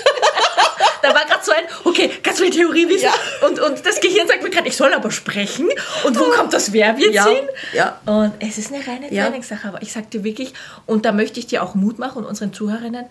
Da 1.02 1.10
war 1.14 1.26
gerade 1.26 1.44
so 1.44 1.52
ein, 1.52 1.64
okay, 1.84 2.10
ganz 2.22 2.40
viel 2.40 2.48
Theorie 2.48 2.88
wissen. 2.88 3.04
Ja. 3.04 3.46
Und, 3.46 3.60
und 3.60 3.84
das 3.84 4.00
Gehirn 4.00 4.26
sagt 4.26 4.42
mir 4.42 4.48
gerade, 4.48 4.66
ich 4.68 4.74
soll 4.76 4.90
aber 4.94 5.10
sprechen. 5.10 5.68
Und 6.04 6.18
wo 6.18 6.24
kommt 6.30 6.54
das 6.54 6.72
Verb 6.72 6.98
jetzt 6.98 7.12
Ja, 7.12 7.26
hin? 7.26 7.46
ja. 7.74 8.00
Und 8.06 8.32
es 8.40 8.56
ist 8.56 8.72
eine 8.72 8.86
reine. 8.86 9.08
Trainingssache. 9.10 9.68
Aber 9.68 9.82
ich 9.82 9.92
sag 9.92 10.10
dir 10.10 10.24
wirklich, 10.24 10.54
und 10.86 11.04
da 11.04 11.12
möchte 11.12 11.38
ich 11.40 11.46
dir 11.46 11.62
auch 11.62 11.74
Mut 11.74 11.98
machen 11.98 12.18
und 12.22 12.24
unseren 12.24 12.54
Zuhörerinnen, 12.54 13.04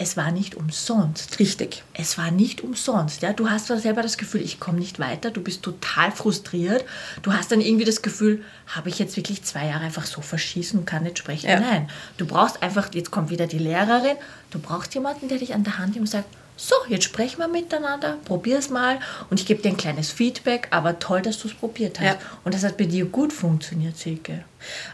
es 0.00 0.16
war 0.16 0.32
nicht 0.32 0.54
umsonst. 0.54 1.38
Richtig. 1.38 1.84
Es 1.92 2.16
war 2.16 2.30
nicht 2.30 2.62
umsonst. 2.62 3.20
Ja? 3.20 3.34
Du 3.34 3.50
hast 3.50 3.66
zwar 3.66 3.78
selber 3.78 4.00
das 4.00 4.16
Gefühl, 4.16 4.40
ich 4.40 4.58
komme 4.58 4.78
nicht 4.78 4.98
weiter, 4.98 5.30
du 5.30 5.42
bist 5.42 5.62
total 5.62 6.10
frustriert. 6.10 6.86
Du 7.20 7.34
hast 7.34 7.52
dann 7.52 7.60
irgendwie 7.60 7.84
das 7.84 8.00
Gefühl, 8.00 8.42
habe 8.66 8.88
ich 8.88 8.98
jetzt 8.98 9.18
wirklich 9.18 9.42
zwei 9.42 9.66
Jahre 9.66 9.84
einfach 9.84 10.06
so 10.06 10.22
verschießen 10.22 10.78
und 10.78 10.86
kann 10.86 11.02
nicht 11.02 11.18
sprechen? 11.18 11.50
Ja. 11.50 11.60
Nein. 11.60 11.90
Du 12.16 12.24
brauchst 12.24 12.62
einfach, 12.62 12.88
jetzt 12.94 13.10
kommt 13.10 13.28
wieder 13.28 13.46
die 13.46 13.58
Lehrerin, 13.58 14.16
du 14.50 14.58
brauchst 14.58 14.94
jemanden, 14.94 15.28
der 15.28 15.36
dich 15.36 15.52
an 15.52 15.64
der 15.64 15.76
Hand 15.76 15.90
nimmt 15.90 16.06
und 16.06 16.10
sagt, 16.10 16.34
so, 16.56 16.74
jetzt 16.88 17.04
sprechen 17.04 17.38
wir 17.38 17.48
miteinander, 17.48 18.16
probier 18.24 18.58
es 18.58 18.70
mal 18.70 19.00
und 19.28 19.38
ich 19.38 19.44
gebe 19.44 19.60
dir 19.60 19.68
ein 19.68 19.76
kleines 19.76 20.10
Feedback, 20.10 20.68
aber 20.70 20.98
toll, 20.98 21.20
dass 21.20 21.38
du 21.38 21.48
es 21.48 21.54
probiert 21.54 22.00
hast. 22.00 22.06
Ja. 22.06 22.16
Und 22.44 22.54
das 22.54 22.64
hat 22.64 22.78
bei 22.78 22.84
dir 22.84 23.04
gut 23.04 23.34
funktioniert, 23.34 23.98
Silke. 23.98 24.44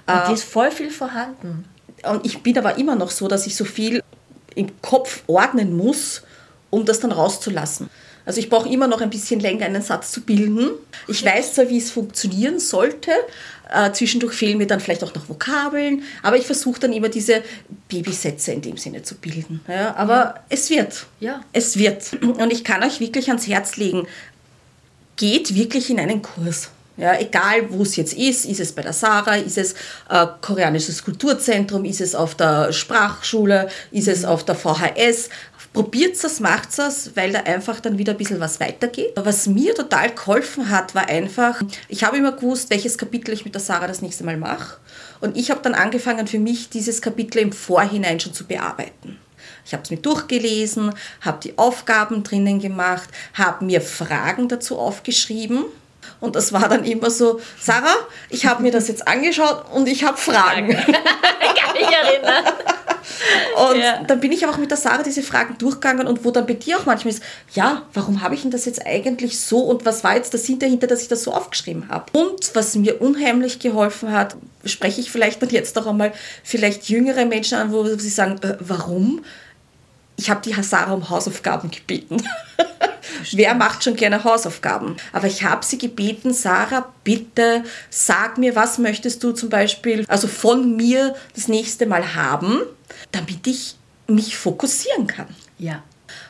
Und 0.06 0.26
dir 0.26 0.34
ist 0.34 0.44
voll 0.44 0.72
viel 0.72 0.90
vorhanden. 0.90 1.64
Und 2.02 2.26
ich 2.26 2.42
bin 2.42 2.58
aber 2.58 2.76
immer 2.76 2.96
noch 2.96 3.10
so, 3.10 3.28
dass 3.28 3.46
ich 3.46 3.54
so 3.54 3.64
viel 3.64 4.02
im 4.56 4.82
Kopf 4.82 5.22
ordnen 5.28 5.76
muss, 5.76 6.22
um 6.70 6.84
das 6.84 6.98
dann 6.98 7.12
rauszulassen. 7.12 7.88
Also 8.24 8.40
ich 8.40 8.50
brauche 8.50 8.68
immer 8.68 8.88
noch 8.88 9.00
ein 9.00 9.10
bisschen 9.10 9.38
länger, 9.38 9.66
einen 9.66 9.82
Satz 9.82 10.10
zu 10.10 10.20
bilden. 10.20 10.70
Ich 11.06 11.24
weiß 11.24 11.54
zwar, 11.54 11.68
wie 11.68 11.78
es 11.78 11.92
funktionieren 11.92 12.58
sollte. 12.58 13.12
Äh, 13.72 13.92
zwischendurch 13.92 14.34
fehlen 14.34 14.58
mir 14.58 14.66
dann 14.66 14.80
vielleicht 14.80 15.04
auch 15.04 15.14
noch 15.14 15.28
Vokabeln. 15.28 16.02
Aber 16.24 16.36
ich 16.36 16.44
versuche 16.44 16.80
dann 16.80 16.92
immer 16.92 17.08
diese 17.08 17.42
Babysätze 17.88 18.50
in 18.50 18.62
dem 18.62 18.78
Sinne 18.78 19.02
zu 19.02 19.14
bilden. 19.14 19.60
Ja, 19.68 19.94
aber 19.94 20.40
es 20.48 20.68
wird. 20.70 21.06
Ja. 21.20 21.40
Es 21.52 21.78
wird. 21.78 22.14
Und 22.20 22.52
ich 22.52 22.64
kann 22.64 22.82
euch 22.82 22.98
wirklich 22.98 23.28
ans 23.28 23.46
Herz 23.46 23.76
legen, 23.76 24.08
geht 25.14 25.54
wirklich 25.54 25.88
in 25.88 26.00
einen 26.00 26.20
Kurs. 26.20 26.70
Ja, 26.96 27.18
egal 27.18 27.70
wo 27.70 27.82
es 27.82 27.96
jetzt 27.96 28.14
ist, 28.14 28.46
ist 28.46 28.60
es 28.60 28.72
bei 28.72 28.80
der 28.80 28.94
Sarah, 28.94 29.36
ist 29.36 29.58
es 29.58 29.74
äh, 30.08 30.26
Koreanisches 30.40 31.04
Kulturzentrum, 31.04 31.84
ist 31.84 32.00
es 32.00 32.14
auf 32.14 32.34
der 32.34 32.72
Sprachschule, 32.72 33.68
ist 33.90 34.08
es 34.08 34.24
auf 34.24 34.44
der 34.44 34.54
VHS. 34.54 35.28
Probiert 35.74 36.16
es, 36.24 36.40
macht 36.40 36.78
es, 36.78 37.10
weil 37.14 37.32
da 37.32 37.40
einfach 37.40 37.80
dann 37.80 37.98
wieder 37.98 38.12
ein 38.12 38.16
bisschen 38.16 38.40
was 38.40 38.60
weitergeht. 38.60 39.12
Was 39.16 39.46
mir 39.46 39.74
total 39.74 40.10
geholfen 40.10 40.70
hat, 40.70 40.94
war 40.94 41.06
einfach, 41.06 41.60
ich 41.88 42.02
habe 42.02 42.16
immer 42.16 42.32
gewusst, 42.32 42.70
welches 42.70 42.96
Kapitel 42.96 43.34
ich 43.34 43.44
mit 43.44 43.54
der 43.54 43.60
Sarah 43.60 43.86
das 43.86 44.00
nächste 44.00 44.24
Mal 44.24 44.38
mache. 44.38 44.78
Und 45.20 45.36
ich 45.36 45.50
habe 45.50 45.60
dann 45.60 45.74
angefangen, 45.74 46.26
für 46.26 46.38
mich 46.38 46.70
dieses 46.70 47.02
Kapitel 47.02 47.40
im 47.40 47.52
Vorhinein 47.52 48.20
schon 48.20 48.32
zu 48.32 48.46
bearbeiten. 48.46 49.18
Ich 49.66 49.74
habe 49.74 49.82
es 49.82 49.90
mir 49.90 49.98
durchgelesen, 49.98 50.94
habe 51.20 51.40
die 51.42 51.58
Aufgaben 51.58 52.22
drinnen 52.22 52.58
gemacht, 52.58 53.10
habe 53.34 53.64
mir 53.66 53.82
Fragen 53.82 54.48
dazu 54.48 54.78
aufgeschrieben. 54.78 55.64
Und 56.20 56.36
das 56.36 56.52
war 56.52 56.68
dann 56.68 56.84
immer 56.84 57.10
so, 57.10 57.40
Sarah, 57.60 57.94
ich 58.30 58.46
habe 58.46 58.62
mir 58.62 58.72
das 58.72 58.88
jetzt 58.88 59.06
angeschaut 59.06 59.64
und 59.72 59.88
ich 59.88 60.04
habe 60.04 60.16
Fragen. 60.16 60.68
Kann 60.76 61.72
mich 61.74 61.86
erinnern. 61.88 62.44
Und 63.70 63.78
Ja. 63.80 64.02
dann 64.02 64.20
bin 64.20 64.32
ich 64.32 64.46
auch 64.46 64.56
mit 64.58 64.70
der 64.70 64.76
Sarah 64.76 65.02
diese 65.02 65.22
Fragen 65.22 65.56
durchgegangen 65.58 66.06
und 66.06 66.24
wo 66.24 66.30
dann 66.32 66.44
bei 66.46 66.54
dir 66.54 66.76
auch 66.78 66.86
manchmal 66.86 67.14
ist, 67.14 67.22
ja, 67.54 67.82
warum 67.94 68.20
habe 68.20 68.34
ich 68.34 68.42
denn 68.42 68.50
das 68.50 68.64
jetzt 68.64 68.84
eigentlich 68.84 69.38
so 69.40 69.60
und 69.60 69.86
was 69.86 70.02
war 70.04 70.16
jetzt 70.16 70.32
der 70.32 70.40
Sinn 70.40 70.58
dahinter, 70.58 70.86
dass 70.86 71.02
ich 71.02 71.08
das 71.08 71.22
so 71.22 71.32
aufgeschrieben 71.32 71.88
habe? 71.88 72.06
Und 72.18 72.54
was 72.54 72.74
mir 72.74 73.00
unheimlich 73.00 73.58
geholfen 73.60 74.12
hat, 74.12 74.36
spreche 74.64 75.00
ich 75.00 75.10
vielleicht 75.10 75.40
dann 75.40 75.50
jetzt 75.50 75.78
auch 75.78 75.86
einmal 75.86 76.12
vielleicht 76.42 76.88
jüngere 76.88 77.24
Menschen 77.24 77.58
an, 77.58 77.72
wo 77.72 77.84
sie 77.84 78.08
sagen, 78.10 78.38
äh, 78.42 78.56
warum? 78.60 79.24
Ich 80.16 80.28
habe 80.28 80.40
die 80.42 80.52
Sarah 80.62 80.92
um 80.92 81.08
Hausaufgaben 81.08 81.70
gebeten. 81.70 82.16
Wer 83.32 83.54
macht 83.54 83.84
schon 83.84 83.96
gerne 83.96 84.24
Hausaufgaben? 84.24 84.96
Aber 85.12 85.26
ich 85.26 85.44
habe 85.44 85.64
sie 85.64 85.78
gebeten, 85.78 86.32
Sarah, 86.32 86.92
bitte 87.04 87.64
sag 87.90 88.38
mir, 88.38 88.56
was 88.56 88.78
möchtest 88.78 89.22
du 89.22 89.32
zum 89.32 89.48
Beispiel, 89.48 90.04
also 90.08 90.28
von 90.28 90.76
mir 90.76 91.14
das 91.34 91.48
nächste 91.48 91.86
Mal 91.86 92.14
haben, 92.14 92.62
damit 93.12 93.46
ich 93.46 93.76
mich 94.06 94.36
fokussieren 94.36 95.06
kann. 95.06 95.28
Ja. 95.58 95.82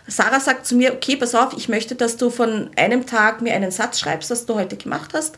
Sarah 0.07 0.41
sagt 0.41 0.67
zu 0.67 0.77
mir, 0.77 0.95
okay, 0.95 1.17
pass 1.17 1.35
auf, 1.35 1.53
ich 1.57 1.69
möchte, 1.69 1.95
dass 1.95 2.17
du 2.17 2.31
von 2.31 2.71
einem 2.77 3.07
Tag 3.07 3.43
mir 3.43 3.55
einen 3.55 3.71
Satz 3.71 3.99
schreibst, 4.01 4.31
was 4.31 4.47
du 4.47 4.55
heute 4.55 4.77
gemacht 4.77 5.11
hast. 5.15 5.37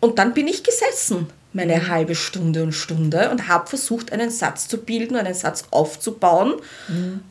Und 0.00 0.18
dann 0.18 0.34
bin 0.34 0.46
ich 0.46 0.62
gesessen, 0.62 1.28
meine 1.52 1.88
halbe 1.88 2.14
Stunde 2.14 2.62
und 2.62 2.72
Stunde, 2.72 3.30
und 3.30 3.48
habe 3.48 3.66
versucht, 3.66 4.12
einen 4.12 4.30
Satz 4.30 4.68
zu 4.68 4.78
bilden, 4.78 5.16
einen 5.16 5.34
Satz 5.34 5.64
aufzubauen. 5.70 6.54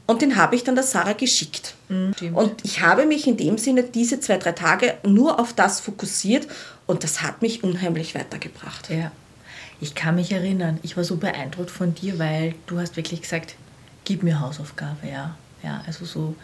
Und 0.08 0.22
den 0.22 0.36
habe 0.36 0.56
ich 0.56 0.64
dann 0.64 0.76
der 0.76 0.84
Sarah 0.84 1.14
geschickt. 1.14 1.76
stimmt. 2.16 2.36
Und 2.36 2.66
ich 2.66 2.82
habe 2.82 3.06
mich 3.06 3.28
in 3.28 3.38
dem 3.38 3.58
Sinne 3.58 3.84
diese 3.84 4.20
zwei, 4.20 4.38
drei 4.38 4.54
Tage 4.54 4.96
nur 5.04 5.40
auf 5.40 5.54
das 5.54 5.80
fokussiert 5.80 6.48
und 6.88 7.04
das 7.04 7.22
hat 7.22 7.42
mich 7.42 7.64
unheimlich 7.64 8.16
weitergebracht. 8.16 8.90
Ja. 8.90 9.12
Ich 9.80 9.94
kann 9.94 10.16
mich 10.16 10.32
erinnern, 10.32 10.80
ich 10.82 10.98
war 10.98 11.04
so 11.04 11.18
beeindruckt 11.18 11.70
von 11.70 11.94
dir, 11.94 12.18
weil 12.18 12.56
du 12.66 12.80
hast 12.80 12.98
wirklich 12.98 13.22
gesagt, 13.22 13.56
gib 14.06 14.24
mir 14.24 14.40
Hausaufgabe, 14.40 15.08
ja. 15.08 15.38
Ja, 15.64 15.84
also 15.86 16.06
so 16.06 16.36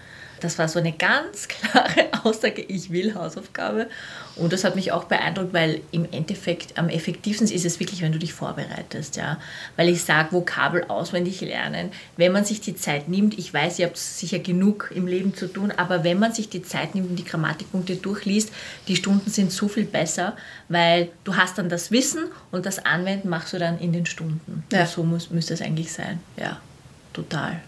das 0.44 0.60
war 0.60 0.68
so 0.68 0.80
eine 0.80 0.92
ganz 0.92 1.48
klare 1.48 2.10
Aussage, 2.24 2.62
ich 2.62 2.92
will 2.92 3.16
Hausaufgabe. 3.16 3.88
Und 4.36 4.52
das 4.52 4.64
hat 4.64 4.76
mich 4.76 4.92
auch 4.92 5.04
beeindruckt, 5.06 5.54
weil 5.54 5.82
im 5.92 6.08
Endeffekt 6.12 6.78
am 6.78 6.90
effektivsten 6.90 7.48
ist 7.48 7.66
es 7.66 7.80
wirklich, 7.80 8.02
wenn 8.02 8.12
du 8.12 8.20
dich 8.20 8.34
vorbereitest. 8.34 9.16
Ja? 9.16 9.40
Weil 9.76 9.90
ich 9.90 10.04
sage, 10.04 10.32
Vokabel 10.32 10.86
auswendig 10.86 11.42
lernen, 11.42 11.92
wenn 12.18 12.32
man 12.32 12.44
sich 12.44 12.60
die 12.60 12.76
Zeit 12.76 13.08
nimmt, 13.08 13.38
ich 13.38 13.54
weiß, 13.54 13.80
ihr 13.80 13.86
habt 13.86 13.98
sicher 13.98 14.40
genug 14.40 14.92
im 14.94 15.08
Leben 15.08 15.36
zu 15.36 15.48
tun, 15.48 15.72
aber 15.76 16.04
wenn 16.04 16.20
man 16.20 16.34
sich 16.34 16.50
die 16.50 16.64
Zeit 16.64 16.96
nimmt 16.96 17.12
und 17.12 17.16
die 17.16 17.26
Grammatikpunkte 17.26 17.96
durchliest, 17.96 18.52
die 18.88 18.96
Stunden 18.96 19.30
sind 19.30 19.52
so 19.52 19.68
viel 19.68 19.86
besser, 19.86 20.36
weil 20.68 21.10
du 21.24 21.36
hast 21.36 21.58
dann 21.58 21.70
das 21.70 21.92
Wissen 21.92 22.26
und 22.52 22.66
das 22.66 22.84
Anwenden 22.86 23.30
machst 23.30 23.54
du 23.54 23.60
dann 23.60 23.80
in 23.80 23.94
den 23.94 24.06
Stunden. 24.06 24.64
Ja. 24.72 24.86
so 24.86 25.04
muss, 25.04 25.30
müsste 25.30 25.54
es 25.54 25.62
eigentlich 25.62 25.92
sein. 25.92 26.20
Ja, 26.38 26.60
total. 27.14 27.62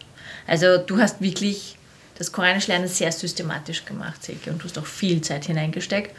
Also 0.48 0.78
du 0.78 1.00
hast 1.00 1.22
wirklich 1.22 1.78
das 2.18 2.32
Koranisch 2.32 2.68
Lernen 2.68 2.88
sehr 2.88 3.12
systematisch 3.12 3.86
gemacht, 3.86 4.24
Silke, 4.24 4.52
und 4.52 4.60
du 4.60 4.66
hast 4.66 4.78
auch 4.78 4.86
viel 4.86 5.22
Zeit 5.22 5.46
hineingesteckt. 5.46 6.16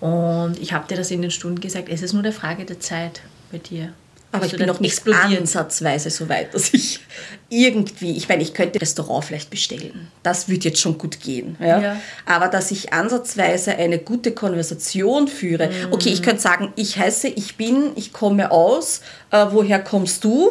Und 0.00 0.58
ich 0.60 0.72
habe 0.72 0.86
dir 0.88 0.96
das 0.96 1.10
in 1.10 1.22
den 1.22 1.30
Stunden 1.30 1.60
gesagt, 1.60 1.88
es 1.88 2.02
ist 2.02 2.12
nur 2.12 2.22
eine 2.22 2.32
Frage 2.32 2.64
der 2.64 2.80
Zeit 2.80 3.22
bei 3.50 3.58
dir. 3.58 3.92
Aber 4.32 4.44
ich 4.44 4.56
bin 4.56 4.66
noch 4.66 4.80
nicht 4.80 5.02
ansatzweise 5.08 6.10
so 6.10 6.28
weit, 6.28 6.52
dass 6.52 6.74
ich 6.74 7.00
irgendwie, 7.48 8.16
ich 8.16 8.28
meine, 8.28 8.42
ich 8.42 8.52
könnte 8.54 8.80
Restaurant 8.80 9.24
vielleicht 9.24 9.50
bestellen. 9.50 10.08
Das 10.22 10.48
würde 10.48 10.68
jetzt 10.68 10.80
schon 10.80 10.98
gut 10.98 11.20
gehen. 11.20 11.56
Ja? 11.60 11.80
ja. 11.80 12.00
Aber 12.26 12.48
dass 12.48 12.70
ich 12.70 12.92
ansatzweise 12.92 13.76
eine 13.76 13.98
gute 13.98 14.32
Konversation 14.32 15.28
führe. 15.28 15.68
Mm. 15.68 15.92
Okay, 15.92 16.10
ich 16.10 16.22
könnte 16.22 16.42
sagen, 16.42 16.72
ich 16.76 16.98
heiße, 16.98 17.28
ich 17.28 17.56
bin, 17.56 17.92
ich 17.94 18.12
komme 18.12 18.50
aus, 18.50 19.00
äh, 19.30 19.46
woher 19.50 19.78
kommst 19.78 20.24
du? 20.24 20.50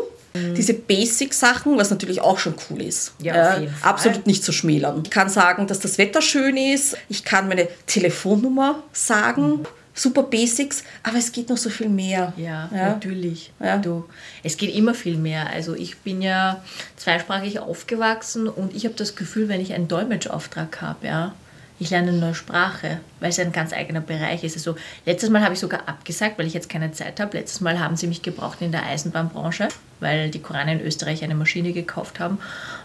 Diese 0.56 0.74
Basic-Sachen, 0.74 1.78
was 1.78 1.89
natürlich 1.89 2.21
auch 2.21 2.39
schon 2.39 2.56
cool 2.69 2.82
ist. 2.82 3.13
Ja, 3.21 3.58
äh, 3.58 3.67
absolut 3.82 4.28
nicht 4.28 4.43
zu 4.43 4.52
schmälern. 4.52 5.02
Ich 5.04 5.10
kann 5.10 5.30
sagen, 5.30 5.67
dass 5.67 5.80
das 5.80 5.98
Wetter 5.98 6.21
schön 6.21 6.58
ist. 6.58 6.98
Ich 7.10 7.24
kann 7.24 7.48
meine 7.48 7.67
Telefonnummer 7.86 8.84
sagen. 8.91 9.48
Mhm. 9.48 9.65
Super 9.98 10.24
Basics, 10.24 10.84
aber 11.04 11.17
es 11.17 11.32
geht 11.32 11.48
noch 11.48 11.56
so 11.56 11.69
viel 11.69 11.88
mehr. 11.88 12.34
Ja, 12.36 12.69
ja. 12.74 12.89
natürlich. 12.89 13.54
Ja. 13.62 13.78
Du, 13.78 14.04
es 14.43 14.58
geht 14.58 14.76
immer 14.76 14.93
viel 14.93 15.15
mehr. 15.15 15.50
Also 15.50 15.74
ich 15.74 16.00
bin 16.00 16.21
ja 16.21 16.62
zweisprachig 16.98 17.60
aufgewachsen 17.60 18.50
und 18.50 18.76
ich 18.76 18.84
habe 18.84 18.95
das 18.95 19.15
Gefühl, 19.15 19.48
wenn 19.48 19.62
ich 19.62 19.74
einen 19.74 19.88
Dolmetschauftrag 19.88 20.82
habe, 20.82 21.08
ja, 21.08 21.34
ich 21.80 21.90
lerne 21.90 22.10
eine 22.10 22.18
neue 22.18 22.36
Sprache, 22.36 23.00
weil 23.20 23.30
es 23.30 23.40
ein 23.40 23.52
ganz 23.52 23.74
eigener 23.74 24.02
Bereich 24.02 24.44
ist. 24.44 24.56
Also, 24.56 24.76
letztes 25.06 25.30
Mal 25.30 25.42
habe 25.42 25.54
ich 25.54 25.60
sogar 25.60 25.88
abgesagt, 25.88 26.38
weil 26.38 26.48
ich 26.48 26.54
jetzt 26.54 26.70
keine 26.70 26.92
Zeit 26.92 27.20
habe. 27.20 27.38
Letztes 27.38 27.62
Mal 27.62 27.80
haben 27.80 27.98
sie 27.98 28.08
mich 28.08 28.22
gebraucht 28.22 28.62
in 28.62 28.72
der 28.72 28.86
Eisenbahnbranche, 28.86 29.68
weil 30.00 30.30
die 30.30 30.42
Koreaner 30.42 30.74
in 30.74 30.82
Österreich 30.82 31.24
eine 31.24 31.36
Maschine 31.36 31.74
gekauft 31.74 32.20
haben. 32.20 32.38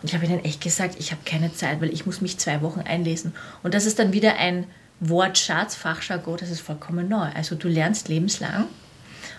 Und 0.02 0.08
ich 0.08 0.14
habe 0.14 0.26
ihnen 0.26 0.44
echt 0.44 0.60
gesagt, 0.60 0.96
ich 0.98 1.12
habe 1.12 1.22
keine 1.24 1.52
Zeit, 1.54 1.80
weil 1.80 1.92
ich 1.92 2.06
muss 2.06 2.20
mich 2.20 2.38
zwei 2.38 2.62
Wochen 2.62 2.80
einlesen. 2.80 3.32
Und 3.62 3.74
das 3.74 3.86
ist 3.86 3.98
dann 3.98 4.12
wieder 4.12 4.36
ein 4.36 4.66
Wortschatz, 5.00 5.76
Fachjargon, 5.76 6.36
das 6.38 6.50
ist 6.50 6.60
vollkommen 6.60 7.08
neu. 7.08 7.28
Also 7.34 7.54
du 7.54 7.68
lernst 7.68 8.08
lebenslang 8.08 8.66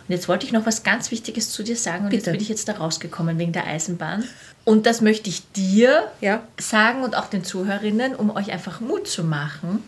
und 0.07 0.13
jetzt 0.13 0.27
wollte 0.27 0.45
ich 0.45 0.51
noch 0.51 0.65
was 0.65 0.83
ganz 0.83 1.11
Wichtiges 1.11 1.51
zu 1.51 1.63
dir 1.63 1.75
sagen 1.75 2.05
und 2.05 2.09
Bitte. 2.09 2.25
jetzt 2.25 2.31
bin 2.31 2.41
ich 2.41 2.49
jetzt 2.49 2.67
da 2.67 2.73
rausgekommen 2.73 3.37
wegen 3.37 3.51
der 3.51 3.67
Eisenbahn. 3.67 4.23
Und 4.63 4.85
das 4.85 5.01
möchte 5.01 5.29
ich 5.29 5.49
dir 5.53 6.11
ja. 6.21 6.43
sagen 6.59 7.03
und 7.03 7.15
auch 7.15 7.27
den 7.27 7.43
Zuhörerinnen, 7.43 8.15
um 8.15 8.29
euch 8.29 8.51
einfach 8.51 8.79
Mut 8.79 9.07
zu 9.07 9.23
machen. 9.23 9.83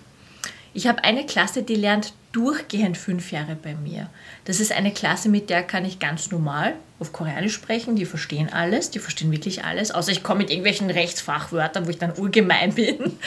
Ich 0.73 0.87
habe 0.87 1.03
eine 1.03 1.25
Klasse, 1.25 1.61
die 1.61 1.75
lernt 1.75 2.13
durchgehend 2.31 2.97
fünf 2.97 3.31
Jahre 3.31 3.55
bei 3.55 3.75
mir. 3.75 4.09
Das 4.45 4.59
ist 4.59 4.71
eine 4.71 4.91
Klasse, 4.91 5.29
mit 5.29 5.51
der 5.51 5.61
kann 5.61 5.85
ich 5.85 5.99
ganz 5.99 6.31
normal 6.31 6.73
auf 6.99 7.13
Koreanisch 7.13 7.53
sprechen. 7.53 7.95
Die 7.95 8.05
verstehen 8.05 8.51
alles, 8.51 8.89
die 8.89 8.97
verstehen 8.97 9.31
wirklich 9.31 9.63
alles. 9.63 9.91
Außer 9.91 10.11
ich 10.11 10.23
komme 10.23 10.39
mit 10.39 10.49
irgendwelchen 10.49 10.89
Rechtsfachwörtern, 10.89 11.85
wo 11.85 11.91
ich 11.91 11.99
dann 11.99 12.17
urgemein 12.17 12.73
bin. 12.75 13.19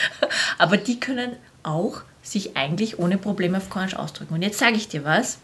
Aber 0.57 0.75
die 0.75 0.99
können 0.99 1.37
auch 1.63 2.01
sich 2.21 2.57
eigentlich 2.57 2.99
ohne 2.99 3.17
Probleme 3.17 3.57
auf 3.57 3.69
Koreanisch 3.69 3.95
ausdrücken. 3.95 4.33
Und 4.33 4.41
jetzt 4.41 4.59
sage 4.59 4.75
ich 4.75 4.89
dir 4.89 5.05
was. 5.05 5.37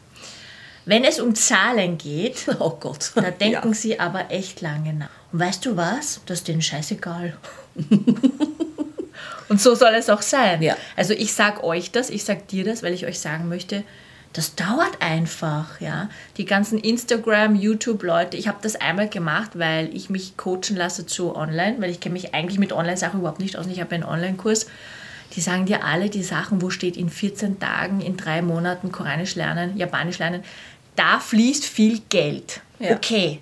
Wenn 0.86 1.04
es 1.04 1.20
um 1.20 1.36
Zahlen 1.36 1.98
geht, 1.98 2.46
oh 2.60 2.78
Gott. 2.80 3.12
da 3.16 3.32
denken 3.32 3.70
ja. 3.70 3.74
sie 3.74 4.00
aber 4.00 4.32
echt 4.32 4.62
lange 4.62 4.94
nach. 4.94 5.10
Und 5.32 5.40
weißt 5.40 5.66
du 5.66 5.78
was? 5.78 6.22
Das 6.26 6.40
ist 6.40 6.48
denen 6.48 6.62
scheißegal. 6.62 7.38
Und 9.50 9.62
so 9.62 9.76
soll 9.76 9.94
es 9.96 10.10
auch 10.10 10.22
sein. 10.22 10.62
Ja. 10.62 10.76
Also 10.96 11.14
ich 11.14 11.34
sage 11.34 11.64
euch 11.64 11.92
das, 11.92 12.10
ich 12.10 12.24
sage 12.24 12.42
dir 12.50 12.64
das, 12.64 12.82
weil 12.82 12.94
ich 12.94 13.06
euch 13.06 13.20
sagen 13.20 13.50
möchte, 13.50 13.84
das 14.34 14.56
dauert 14.56 15.00
einfach, 15.00 15.80
ja. 15.80 16.10
Die 16.38 16.46
ganzen 16.46 16.80
Instagram, 16.80 17.56
YouTube-Leute, 17.56 18.36
ich 18.36 18.48
habe 18.48 18.58
das 18.64 18.76
einmal 18.76 19.08
gemacht, 19.08 19.52
weil 19.54 19.96
ich 19.96 20.10
mich 20.10 20.38
coachen 20.38 20.76
lasse 20.76 21.06
zu 21.06 21.36
Online, 21.36 21.76
weil 21.80 21.92
ich 21.92 22.00
kenne 22.00 22.14
mich 22.14 22.34
eigentlich 22.34 22.58
mit 22.58 22.74
Online-Sachen 22.74 23.20
überhaupt 23.20 23.40
nicht 23.40 23.58
aus. 23.58 23.68
Ich 23.68 23.80
habe 23.80 23.94
einen 23.94 24.04
Online-Kurs. 24.04 24.66
Die 25.36 25.42
sagen 25.42 25.66
dir 25.66 25.84
alle 25.84 26.10
die 26.10 26.24
Sachen, 26.24 26.62
wo 26.62 26.70
steht 26.70 26.98
in 26.98 27.10
14 27.10 27.60
Tagen, 27.60 28.02
in 28.02 28.18
drei 28.18 28.42
Monaten 28.42 28.92
Koranisch 28.92 29.36
lernen, 29.36 29.78
Japanisch 29.78 30.20
lernen 30.20 30.44
da 30.96 31.20
fließt 31.20 31.66
viel 31.66 32.02
Geld. 32.10 32.62
Ja. 32.80 32.96
Okay. 32.96 33.40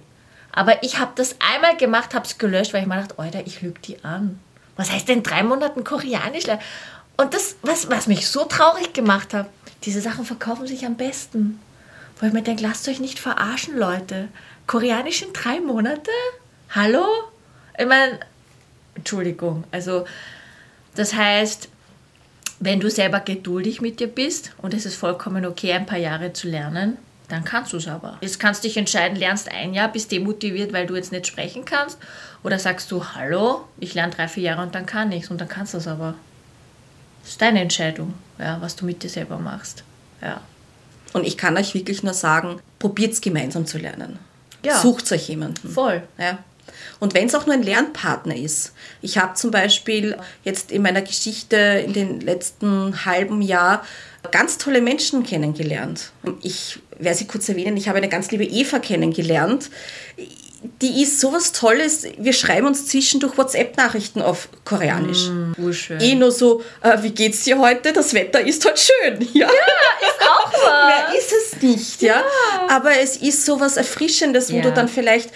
Aber 0.52 0.84
ich 0.84 1.00
habe 1.00 1.12
das 1.16 1.36
einmal 1.40 1.78
gemacht, 1.78 2.14
habe 2.14 2.26
es 2.26 2.38
gelöscht, 2.38 2.74
weil 2.74 2.82
ich 2.82 2.88
mir 2.88 2.98
dachte, 2.98 3.18
Alter, 3.18 3.46
ich 3.46 3.62
lüge 3.62 3.80
die 3.80 4.04
an. 4.04 4.40
Was 4.76 4.92
heißt 4.92 5.08
denn 5.08 5.24
drei 5.24 5.44
Monaten 5.44 5.84
Koreanisch 5.84 6.46
lernen? 6.46 6.62
Und 7.18 7.34
das, 7.34 7.56
was, 7.62 7.90
was 7.90 8.08
mich 8.08 8.28
so 8.28 8.46
traurig 8.46 8.94
gemacht 8.94 9.34
hat, 9.34 9.48
diese 9.84 10.02
Sachen 10.02 10.26
verkaufen 10.26 10.68
sich 10.68 10.86
am 10.86 10.96
besten. 10.96 11.60
Wo 12.20 12.28
ich 12.28 12.34
mir 12.34 12.42
denke, 12.42 12.64
lasst 12.64 12.88
euch 12.88 13.00
nicht 13.00 13.20
verarschen, 13.20 13.78
Leute. 13.78 14.28
Koreanisch 14.68 15.22
in 15.22 15.34
drei 15.34 15.60
Monate? 15.60 16.12
Hallo? 16.70 17.06
Ich 17.78 17.86
meine, 17.86 18.20
Entschuldigung. 18.96 19.64
Also, 19.72 20.06
das 20.96 21.14
heißt, 21.14 21.70
wenn 22.60 22.80
du 22.80 22.90
selber 22.90 23.20
geduldig 23.20 23.82
mit 23.82 24.00
dir 24.00 24.08
bist 24.08 24.52
und 24.62 24.74
es 24.74 24.86
ist 24.86 24.96
vollkommen 24.96 25.46
okay, 25.46 25.74
ein 25.74 25.86
paar 25.86 25.98
Jahre 25.98 26.34
zu 26.34 26.48
lernen, 26.48 26.98
dann 27.32 27.44
kannst 27.44 27.74
du 27.74 27.78
es 27.78 27.88
aber. 27.88 28.17
Jetzt 28.22 28.39
kannst 28.39 28.63
du 28.63 28.67
dich 28.67 28.78
entscheiden, 28.78 29.17
lernst 29.17 29.50
ein 29.50 29.74
Jahr, 29.74 29.91
bist 29.91 30.12
demotiviert, 30.12 30.74
weil 30.74 30.88
du 30.88 30.96
jetzt 30.96 31.12
nicht 31.12 31.28
sprechen 31.28 31.65
kannst. 31.65 31.98
Oder 32.44 32.60
sagst 32.60 32.91
du, 32.91 33.04
hallo, 33.15 33.65
ich 33.80 33.94
lerne 33.94 34.13
drei, 34.13 34.28
vier 34.28 34.44
Jahre 34.44 34.63
und 34.63 34.76
dann 34.76 34.86
kann 34.86 35.12
ich 35.12 35.30
und 35.30 35.39
dann 35.39 35.48
kannst 35.48 35.74
du 35.74 35.78
es 35.78 35.88
aber. 35.88 36.15
Das 37.22 37.32
ist 37.32 37.41
deine 37.41 37.62
Entscheidung, 37.62 38.13
ja, 38.39 38.60
was 38.62 38.76
du 38.76 38.86
mit 38.86 39.04
dir 39.04 39.10
selber 39.10 39.38
machst. 39.38 39.84
Ja. 40.22 40.41
Und 41.13 41.26
ich 41.26 41.38
kann 41.38 41.58
euch 41.58 41.74
wirklich 41.74 42.04
nur 42.04 42.13
sagen, 42.13 42.60
probiert 42.80 43.13
es 43.13 43.22
gemeinsam 43.22 43.65
zu 43.65 43.78
lernen. 43.78 44.17
Ja. 44.63 44.80
Sucht 44.80 45.12
euch 45.12 45.30
jemanden. 45.30 45.70
Voll. 45.70 46.04
Ja. 46.17 46.39
Und 47.00 47.13
wenn 47.13 47.28
es 47.28 47.36
auch 47.36 47.46
nur 47.46 47.56
ein 47.56 47.63
Lernpartner 47.63 48.36
ist. 48.36 48.74
Ich 49.02 49.17
habe 49.17 49.34
zum 49.34 49.52
Beispiel 49.52 50.17
jetzt 50.44 50.72
in 50.72 50.82
meiner 50.82 51.02
Geschichte 51.02 51.56
in 51.56 51.94
den 51.94 52.22
letzten 52.22 53.06
halben 53.06 53.41
Jahr 53.41 53.84
ganz 54.29 54.57
tolle 54.57 54.81
Menschen 54.81 55.23
kennengelernt. 55.23 56.12
Ich 56.43 56.79
werde 56.99 57.17
sie 57.17 57.25
kurz 57.25 57.49
erwähnen, 57.49 57.77
ich 57.77 57.88
habe 57.88 57.97
eine 57.97 58.10
ganz 58.10 58.31
liebe 58.31 58.43
Eva 58.43 58.79
kennengelernt. 58.79 59.69
Die 60.79 61.01
ist 61.01 61.19
sowas 61.19 61.53
Tolles. 61.53 62.05
Wir 62.19 62.34
schreiben 62.34 62.67
uns 62.67 62.86
zwischendurch 62.86 63.36
WhatsApp-Nachrichten 63.36 64.21
auf 64.21 64.47
Koreanisch. 64.63 65.29
Mm, 65.29 65.53
urschön. 65.57 65.99
Eh 65.99 66.13
nur 66.13 66.31
so, 66.31 66.62
äh, 66.84 67.01
wie 67.01 67.10
geht's 67.10 67.43
dir 67.45 67.57
heute? 67.57 67.93
Das 67.93 68.13
Wetter 68.13 68.41
ist 68.41 68.63
heute 68.63 68.79
schön. 68.79 69.27
Ja, 69.34 69.47
ja 69.47 70.07
ist 70.07 70.21
auch 70.21 70.53
was. 70.53 70.88
Mehr 70.88 71.19
ist 71.19 71.31
es 71.31 71.62
nicht, 71.63 72.01
ja. 72.03 72.17
ja. 72.17 72.23
Aber 72.69 72.91
es 72.99 73.17
ist 73.17 73.43
sowas 73.43 73.75
Erfrischendes, 73.75 74.51
wo 74.51 74.57
ja. 74.57 74.62
du 74.62 74.71
dann 74.71 74.88
vielleicht 74.88 75.31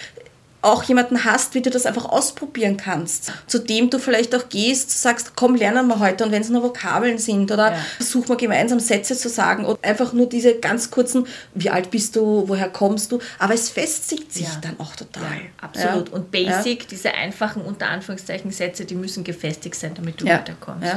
auch 0.66 0.82
jemanden 0.82 1.24
hast, 1.24 1.54
wie 1.54 1.62
du 1.62 1.70
das 1.70 1.86
einfach 1.86 2.04
ausprobieren 2.04 2.76
kannst. 2.76 3.32
Zu 3.46 3.58
dem 3.58 3.90
du 3.90 3.98
vielleicht 3.98 4.34
auch 4.34 4.48
gehst, 4.48 4.90
sagst, 5.00 5.36
komm, 5.36 5.54
lernen 5.54 5.86
wir 5.86 5.98
heute 6.00 6.24
und 6.24 6.32
wenn 6.32 6.42
es 6.42 6.48
nur 6.48 6.62
Vokabeln 6.62 7.18
sind 7.18 7.50
oder 7.50 7.72
ja. 7.72 7.78
versuchen 7.96 8.28
wir 8.28 8.36
gemeinsam 8.36 8.80
Sätze 8.80 9.16
zu 9.16 9.28
sagen 9.28 9.64
oder 9.64 9.78
einfach 9.82 10.12
nur 10.12 10.28
diese 10.28 10.56
ganz 10.56 10.90
kurzen, 10.90 11.26
wie 11.54 11.70
alt 11.70 11.90
bist 11.90 12.16
du, 12.16 12.48
woher 12.48 12.68
kommst 12.68 13.12
du, 13.12 13.20
aber 13.38 13.54
es 13.54 13.68
festigt 13.68 14.32
sich 14.32 14.44
ja. 14.44 14.58
dann 14.60 14.78
auch 14.80 14.94
total. 14.96 15.22
Ja, 15.22 15.28
absolut. 15.60 16.10
Und 16.10 16.30
Basic, 16.30 16.88
diese 16.88 17.14
einfachen 17.14 17.62
unter 17.62 17.88
Anführungszeichen 17.88 18.50
Sätze, 18.50 18.84
die 18.84 18.94
müssen 18.94 19.24
gefestigt 19.24 19.76
sein, 19.76 19.94
damit 19.94 20.20
du 20.20 20.26
weiterkommst. 20.26 20.96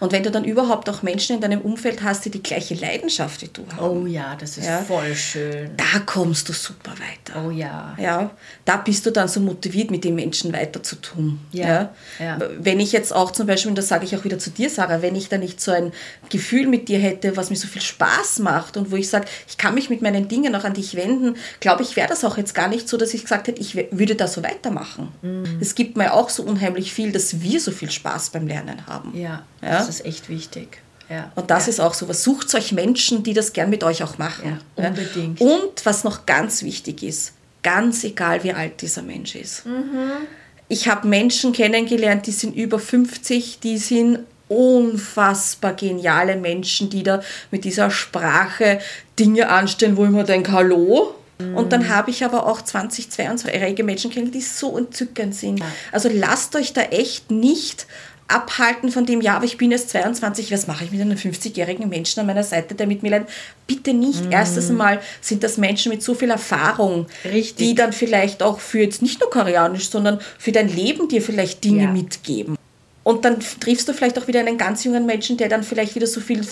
Und 0.00 0.12
wenn 0.12 0.22
du 0.22 0.30
dann 0.30 0.44
überhaupt 0.44 0.88
auch 0.88 1.02
Menschen 1.02 1.36
in 1.36 1.42
deinem 1.42 1.60
Umfeld 1.60 2.02
hast, 2.02 2.24
die 2.24 2.30
die 2.30 2.42
gleiche 2.42 2.74
Leidenschaft 2.74 3.42
wie 3.42 3.48
du 3.48 3.66
haben. 3.76 4.02
Oh 4.02 4.06
ja, 4.06 4.34
das 4.36 4.58
ist 4.58 4.68
voll 4.86 5.14
schön. 5.14 5.70
Da 5.76 6.00
kommst 6.06 6.48
du 6.48 6.52
super 6.52 6.92
weiter. 6.92 7.44
Oh 7.44 7.50
ja. 7.50 7.94
Ja, 7.98 8.30
da 8.64 8.76
bist 8.76 9.04
du 9.06 9.09
du 9.10 9.20
dann 9.20 9.28
so 9.28 9.40
motiviert, 9.40 9.90
mit 9.90 10.04
den 10.04 10.14
Menschen 10.14 10.52
weiter 10.52 10.82
zu 10.82 10.96
tun? 10.96 11.40
Ja, 11.52 11.92
ja. 12.18 12.38
Wenn 12.58 12.80
ich 12.80 12.92
jetzt 12.92 13.12
auch 13.12 13.30
zum 13.30 13.46
Beispiel, 13.46 13.68
und 13.70 13.76
das 13.78 13.88
sage 13.88 14.04
ich 14.04 14.16
auch 14.16 14.24
wieder 14.24 14.38
zu 14.38 14.50
dir, 14.50 14.70
Sarah, 14.70 15.02
wenn 15.02 15.14
ich 15.16 15.28
da 15.28 15.38
nicht 15.38 15.60
so 15.60 15.72
ein 15.72 15.92
Gefühl 16.30 16.66
mit 16.66 16.88
dir 16.88 16.98
hätte, 16.98 17.36
was 17.36 17.50
mir 17.50 17.56
so 17.56 17.68
viel 17.68 17.82
Spaß 17.82 18.38
macht 18.38 18.76
und 18.76 18.90
wo 18.90 18.96
ich 18.96 19.08
sage, 19.08 19.26
ich 19.48 19.58
kann 19.58 19.74
mich 19.74 19.90
mit 19.90 20.02
meinen 20.02 20.28
Dingen 20.28 20.54
auch 20.54 20.64
an 20.64 20.74
dich 20.74 20.94
wenden, 20.94 21.36
glaube 21.60 21.82
ich, 21.82 21.96
wäre 21.96 22.08
das 22.08 22.24
auch 22.24 22.38
jetzt 22.38 22.54
gar 22.54 22.68
nicht 22.68 22.88
so, 22.88 22.96
dass 22.96 23.12
ich 23.14 23.22
gesagt 23.22 23.48
hätte, 23.48 23.60
ich 23.60 23.74
würde 23.90 24.14
da 24.14 24.26
so 24.26 24.42
weitermachen. 24.42 25.08
Mhm. 25.22 25.58
Es 25.60 25.74
gibt 25.74 25.96
mir 25.96 26.14
auch 26.14 26.30
so 26.30 26.42
unheimlich 26.42 26.92
viel, 26.92 27.12
dass 27.12 27.40
wir 27.42 27.60
so 27.60 27.70
viel 27.72 27.90
Spaß 27.90 28.30
beim 28.30 28.46
Lernen 28.46 28.86
haben. 28.86 29.16
Ja, 29.16 29.42
ja? 29.62 29.70
das 29.78 29.88
ist 29.88 30.04
echt 30.04 30.28
wichtig. 30.28 30.78
Ja. 31.08 31.32
Und 31.34 31.50
das 31.50 31.66
Ja. 31.66 31.70
ist 31.70 31.80
auch 31.80 31.94
so 31.94 32.08
was. 32.08 32.22
Sucht 32.22 32.54
euch 32.54 32.70
Menschen, 32.70 33.24
die 33.24 33.34
das 33.34 33.52
gern 33.52 33.68
mit 33.68 33.82
euch 33.82 34.04
auch 34.04 34.16
machen. 34.18 34.60
Ja, 34.76 34.86
unbedingt. 34.88 35.40
Und 35.40 35.84
was 35.84 36.04
noch 36.04 36.24
ganz 36.24 36.62
wichtig 36.62 37.02
ist, 37.02 37.32
ganz 37.62 38.04
egal 38.04 38.42
wie 38.44 38.52
alt 38.52 38.80
dieser 38.82 39.02
Mensch 39.02 39.34
ist. 39.34 39.66
Mhm. 39.66 40.26
Ich 40.68 40.88
habe 40.88 41.08
Menschen 41.08 41.52
kennengelernt, 41.52 42.26
die 42.26 42.32
sind 42.32 42.54
über 42.54 42.78
50, 42.78 43.58
die 43.60 43.78
sind 43.78 44.20
unfassbar 44.48 45.74
geniale 45.74 46.36
Menschen, 46.36 46.90
die 46.90 47.02
da 47.02 47.22
mit 47.50 47.64
dieser 47.64 47.90
Sprache 47.90 48.80
Dinge 49.18 49.48
anstellen, 49.48 49.96
wo 49.96 50.04
ich 50.04 50.10
mir 50.10 50.24
denke, 50.24 50.52
hallo? 50.52 51.14
Und 51.54 51.72
dann 51.72 51.88
habe 51.88 52.10
ich 52.10 52.22
aber 52.22 52.46
auch 52.46 52.60
20, 52.60 53.06
22-jährige 53.06 53.82
Menschen 53.82 54.10
kennengelernt, 54.10 54.34
die 54.34 54.46
so 54.46 54.76
entzückend 54.76 55.34
sind. 55.34 55.62
Also 55.90 56.10
lasst 56.12 56.54
euch 56.54 56.74
da 56.74 56.82
echt 56.82 57.30
nicht 57.30 57.86
abhalten 58.30 58.90
von 58.90 59.06
dem, 59.06 59.20
ja, 59.20 59.36
aber 59.36 59.44
ich 59.44 59.56
bin 59.58 59.70
jetzt 59.70 59.90
22, 59.90 60.50
was 60.52 60.66
mache 60.66 60.84
ich 60.84 60.90
mit 60.90 61.00
einem 61.00 61.16
50-jährigen 61.16 61.88
Menschen 61.88 62.20
an 62.20 62.26
meiner 62.26 62.42
Seite, 62.44 62.74
der 62.74 62.86
mit 62.86 63.02
mir 63.02 63.10
leidet? 63.10 63.28
Bitte 63.66 63.92
nicht. 63.92 64.22
Erstens 64.30 64.70
einmal 64.70 65.00
sind 65.20 65.42
das 65.42 65.58
Menschen 65.58 65.90
mit 65.90 66.02
so 66.02 66.14
viel 66.14 66.30
Erfahrung, 66.30 67.06
Richtig. 67.24 67.56
die 67.56 67.74
dann 67.74 67.92
vielleicht 67.92 68.42
auch 68.42 68.60
für 68.60 68.80
jetzt 68.80 69.02
nicht 69.02 69.20
nur 69.20 69.30
koreanisch, 69.30 69.90
sondern 69.90 70.20
für 70.38 70.52
dein 70.52 70.68
Leben 70.68 71.08
dir 71.08 71.22
vielleicht 71.22 71.64
Dinge 71.64 71.84
Ja. 71.84 71.90
mitgeben. 71.90 72.56
Und 73.02 73.24
dann 73.24 73.38
triffst 73.40 73.88
du 73.88 73.92
vielleicht 73.94 74.18
auch 74.18 74.28
wieder 74.28 74.40
einen 74.40 74.58
ganz 74.58 74.84
jungen 74.84 75.06
Menschen, 75.06 75.36
der 75.36 75.48
dann 75.48 75.62
vielleicht 75.62 75.94
wieder 75.94 76.06
so 76.06 76.20
viel 76.20 76.42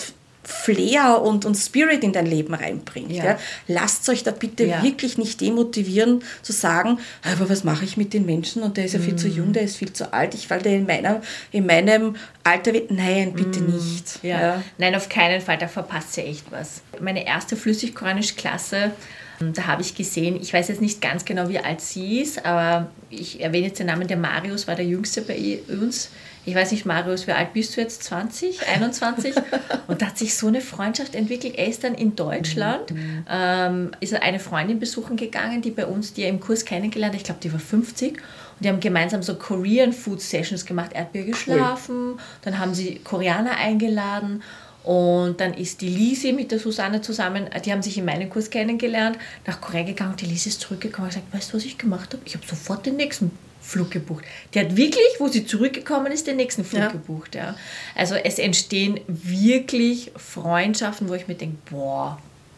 Flair 0.49 1.21
und, 1.21 1.45
und 1.45 1.55
Spirit 1.55 2.03
in 2.03 2.11
dein 2.11 2.25
Leben 2.25 2.53
reinbringt. 2.55 3.11
Ja. 3.11 3.23
Ja. 3.23 3.39
Lasst 3.67 4.09
euch 4.09 4.23
da 4.23 4.31
bitte 4.31 4.65
Ja. 4.65 4.81
wirklich 4.83 5.17
nicht 5.19 5.39
demotivieren, 5.41 6.23
zu 6.41 6.51
sagen, 6.53 6.97
aber 7.23 7.49
was 7.49 7.63
mache 7.63 7.85
ich 7.85 7.97
mit 7.97 8.13
den 8.13 8.25
Menschen 8.25 8.63
und 8.63 8.75
der 8.77 8.85
ist 8.85 8.93
ja 8.93 8.99
viel 8.99 9.15
zu 9.15 9.27
Mm. 9.27 9.31
jung, 9.35 9.53
der 9.53 9.61
ist 9.63 9.77
viel 9.77 9.93
zu 9.93 10.11
alt, 10.11 10.33
ich 10.33 10.49
weil 10.49 10.61
der 10.61 10.75
in, 10.75 10.85
meiner, 10.87 11.21
in 11.51 11.65
meinem 11.67 12.15
Alter 12.49 12.73
wird. 12.73 12.91
Nein, 12.91 13.33
bitte 13.33 13.61
nicht. 13.61 14.23
Mm. 14.23 14.27
Ja. 14.27 14.63
Nein, 14.77 14.95
auf 14.95 15.07
keinen 15.09 15.41
Fall, 15.41 15.57
da 15.57 15.67
verpasst 15.67 16.17
ihr 16.17 16.25
echt 16.25 16.51
was. 16.51 16.81
Meine 16.99 17.25
erste 17.25 17.55
Flüssig-Koranisch-Klasse, 17.55 18.91
da 19.39 19.67
habe 19.67 19.81
ich 19.81 19.95
gesehen, 19.95 20.37
ich 20.41 20.53
weiß 20.53 20.67
jetzt 20.67 20.81
nicht 20.81 21.01
ganz 21.01 21.23
genau, 21.23 21.47
wie 21.47 21.59
alt 21.59 21.79
sie 21.79 22.19
ist, 22.19 22.45
aber 22.45 22.89
ich 23.09 23.41
erwähne 23.41 23.67
jetzt 23.67 23.79
den 23.79 23.87
Namen, 23.87 24.07
der 24.07 24.17
Marius 24.17 24.67
war 24.67 24.75
der 24.75 24.85
Jüngste 24.85 25.21
bei 25.21 25.59
uns. 25.69 26.09
Ich 26.45 26.55
weiß 26.55 26.71
nicht, 26.71 26.85
Marius, 26.85 27.27
wie 27.27 27.31
alt 27.31 27.53
bist 27.53 27.77
du 27.77 27.81
jetzt? 27.81 28.03
20, 28.03 28.67
21? 28.67 29.35
Und 29.87 30.01
da 30.01 30.07
hat 30.07 30.17
sich 30.17 30.35
so 30.35 30.47
eine 30.47 30.61
Freundschaft 30.61 31.15
entwickelt. 31.15 31.55
Er 31.57 31.67
ist 31.67 31.83
dann 31.83 31.93
in 31.95 32.15
Deutschland, 32.15 32.91
ähm, 33.29 33.91
ist 33.99 34.13
er 34.13 34.23
eine 34.23 34.39
Freundin 34.39 34.79
besuchen 34.79 35.15
gegangen, 35.15 35.61
die 35.61 35.71
bei 35.71 35.85
uns, 35.85 36.13
die 36.13 36.23
er 36.23 36.29
im 36.29 36.39
Kurs 36.39 36.65
kennengelernt 36.65 37.13
hat, 37.13 37.21
ich 37.21 37.25
glaube, 37.25 37.41
die 37.41 37.53
war 37.53 37.59
50. 37.59 38.19
Und 38.59 38.65
die 38.65 38.69
haben 38.69 38.79
gemeinsam 38.81 39.23
so 39.23 39.35
Korean 39.35 39.93
Food 39.93 40.21
Sessions 40.21 40.65
gemacht. 40.65 40.91
Er 40.93 41.07
ihr 41.13 41.23
geschlafen, 41.23 42.19
dann 42.41 42.59
haben 42.59 42.73
sie 42.73 42.95
Koreaner 43.03 43.55
eingeladen 43.55 44.43
und 44.83 45.39
dann 45.39 45.53
ist 45.53 45.81
die 45.81 45.89
Lisi 45.89 46.33
mit 46.33 46.51
der 46.51 46.59
Susanne 46.59 47.01
zusammen, 47.01 47.49
die 47.65 47.71
haben 47.71 47.81
sich 47.81 47.97
in 47.97 48.05
meinem 48.05 48.29
Kurs 48.29 48.49
kennengelernt, 48.49 49.17
nach 49.45 49.61
Korea 49.61 49.83
gegangen 49.83 50.11
und 50.11 50.21
die 50.21 50.25
Lisi 50.25 50.49
ist 50.49 50.61
zurückgekommen 50.61 51.07
und 51.09 51.15
hat 51.15 51.21
gesagt, 51.25 51.33
weißt 51.33 51.53
du, 51.53 51.57
was 51.57 51.65
ich 51.65 51.77
gemacht 51.77 52.13
habe? 52.13 52.21
Ich 52.25 52.35
habe 52.35 52.45
sofort 52.45 52.85
den 52.85 52.95
nächsten 52.95 53.31
Flug 53.61 53.91
gebucht. 53.91 54.23
Die 54.53 54.59
hat 54.59 54.75
wirklich, 54.75 55.05
wo 55.19 55.27
sie 55.27 55.45
zurückgekommen 55.45 56.11
ist, 56.11 56.27
den 56.27 56.37
nächsten 56.37 56.63
Flug 56.63 56.81
Ja. 56.81 56.87
gebucht. 56.89 57.35
Ja. 57.35 57.55
Also 57.95 58.15
es 58.15 58.39
entstehen 58.39 58.99
wirklich 59.07 60.11
Freundschaften, 60.15 61.07
wo 61.09 61.13
ich 61.13 61.27
mir 61.27 61.35
denke, 61.35 61.57
boah, 61.69 62.17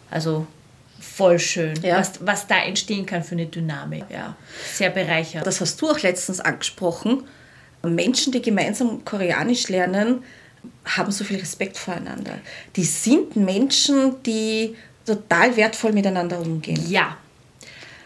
also 0.10 0.46
voll 1.02 1.40
schön, 1.40 1.74
Ja. 1.84 2.00
was, 2.00 2.14
was 2.22 2.48
da 2.48 2.64
entstehen 2.64 3.06
kann 3.06 3.24
für 3.24 3.34
eine 3.34 3.48
Dynamik. 3.48 4.06
Ja. 4.10 4.36
Sehr 4.74 4.90
bereichernd. 4.92 5.46
Das 5.46 5.60
hast 5.60 5.82
du 5.82 5.90
auch 5.90 6.00
letztens 6.00 6.40
angesprochen. 6.40 7.24
Menschen, 7.84 8.32
die 8.32 8.42
gemeinsam 8.42 9.04
Koreanisch 9.04 9.68
lernen, 9.70 10.24
haben 10.86 11.12
so 11.12 11.24
viel 11.24 11.40
Respekt 11.40 11.78
voreinander. 11.78 12.38
Die 12.76 12.84
sind 12.84 13.36
Menschen, 13.36 14.22
die 14.24 14.76
total 15.06 15.56
wertvoll 15.58 15.92
miteinander 15.92 16.40
umgehen. 16.40 16.80
ja, 16.88 17.18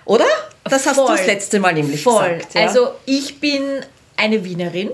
Oder? 0.05 0.25
Das 0.63 0.85
hast 0.87 0.97
du 0.97 1.05
Voll. 1.05 1.17
das 1.17 1.25
letzte 1.27 1.59
Mal 1.59 1.73
nämlich 1.73 2.01
Voll. 2.03 2.35
gesagt. 2.37 2.53
Ja? 2.55 2.61
Also 2.67 2.91
ich 3.05 3.39
bin 3.39 3.61
eine 4.17 4.43
Wienerin. 4.45 4.87
Äh, 4.87 4.93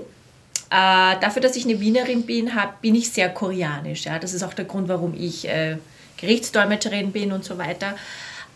dafür, 1.20 1.40
dass 1.42 1.54
ich 1.56 1.64
eine 1.64 1.78
Wienerin 1.80 2.22
bin, 2.26 2.54
hab, 2.54 2.80
bin 2.82 2.94
ich 2.94 3.10
sehr 3.10 3.28
koreanisch. 3.28 4.04
Ja? 4.04 4.18
Das 4.18 4.34
ist 4.34 4.42
auch 4.42 4.54
der 4.54 4.64
Grund, 4.64 4.88
warum 4.88 5.14
ich 5.14 5.46
äh, 5.48 5.76
Gerichtsdolmetscherin 6.16 7.12
bin 7.12 7.32
und 7.32 7.44
so 7.44 7.58
weiter. 7.58 7.94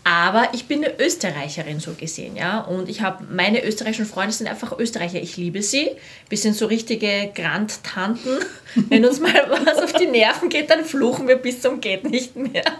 Aber 0.04 0.50
ich 0.52 0.66
bin 0.66 0.84
eine 0.84 1.00
Österreicherin 1.00 1.80
so 1.80 1.94
gesehen, 1.94 2.36
ja. 2.36 2.60
Und 2.60 2.88
ich 2.88 3.00
habe 3.00 3.24
meine 3.24 3.64
österreichischen 3.64 4.06
Freunde 4.06 4.32
sind 4.32 4.46
einfach 4.46 4.78
Österreicher. 4.78 5.20
Ich 5.20 5.36
liebe 5.36 5.62
sie. 5.62 5.90
Wir 6.28 6.38
sind 6.38 6.54
so 6.54 6.66
richtige 6.66 7.32
Grandtanten. 7.34 8.38
Wenn 8.74 9.04
uns 9.04 9.18
mal 9.18 9.34
was 9.64 9.78
auf 9.78 9.92
die 9.94 10.06
Nerven 10.06 10.48
geht, 10.48 10.70
dann 10.70 10.84
fluchen 10.84 11.26
wir 11.26 11.36
bis 11.36 11.60
zum 11.60 11.80
geht 11.80 12.08
nicht 12.08 12.36
mehr. 12.36 12.64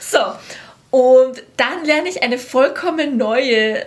So, 0.00 0.18
und 0.90 1.42
dann 1.58 1.84
lerne 1.84 2.08
ich 2.08 2.22
eine 2.22 2.38
vollkommen 2.38 3.18
neue, 3.18 3.84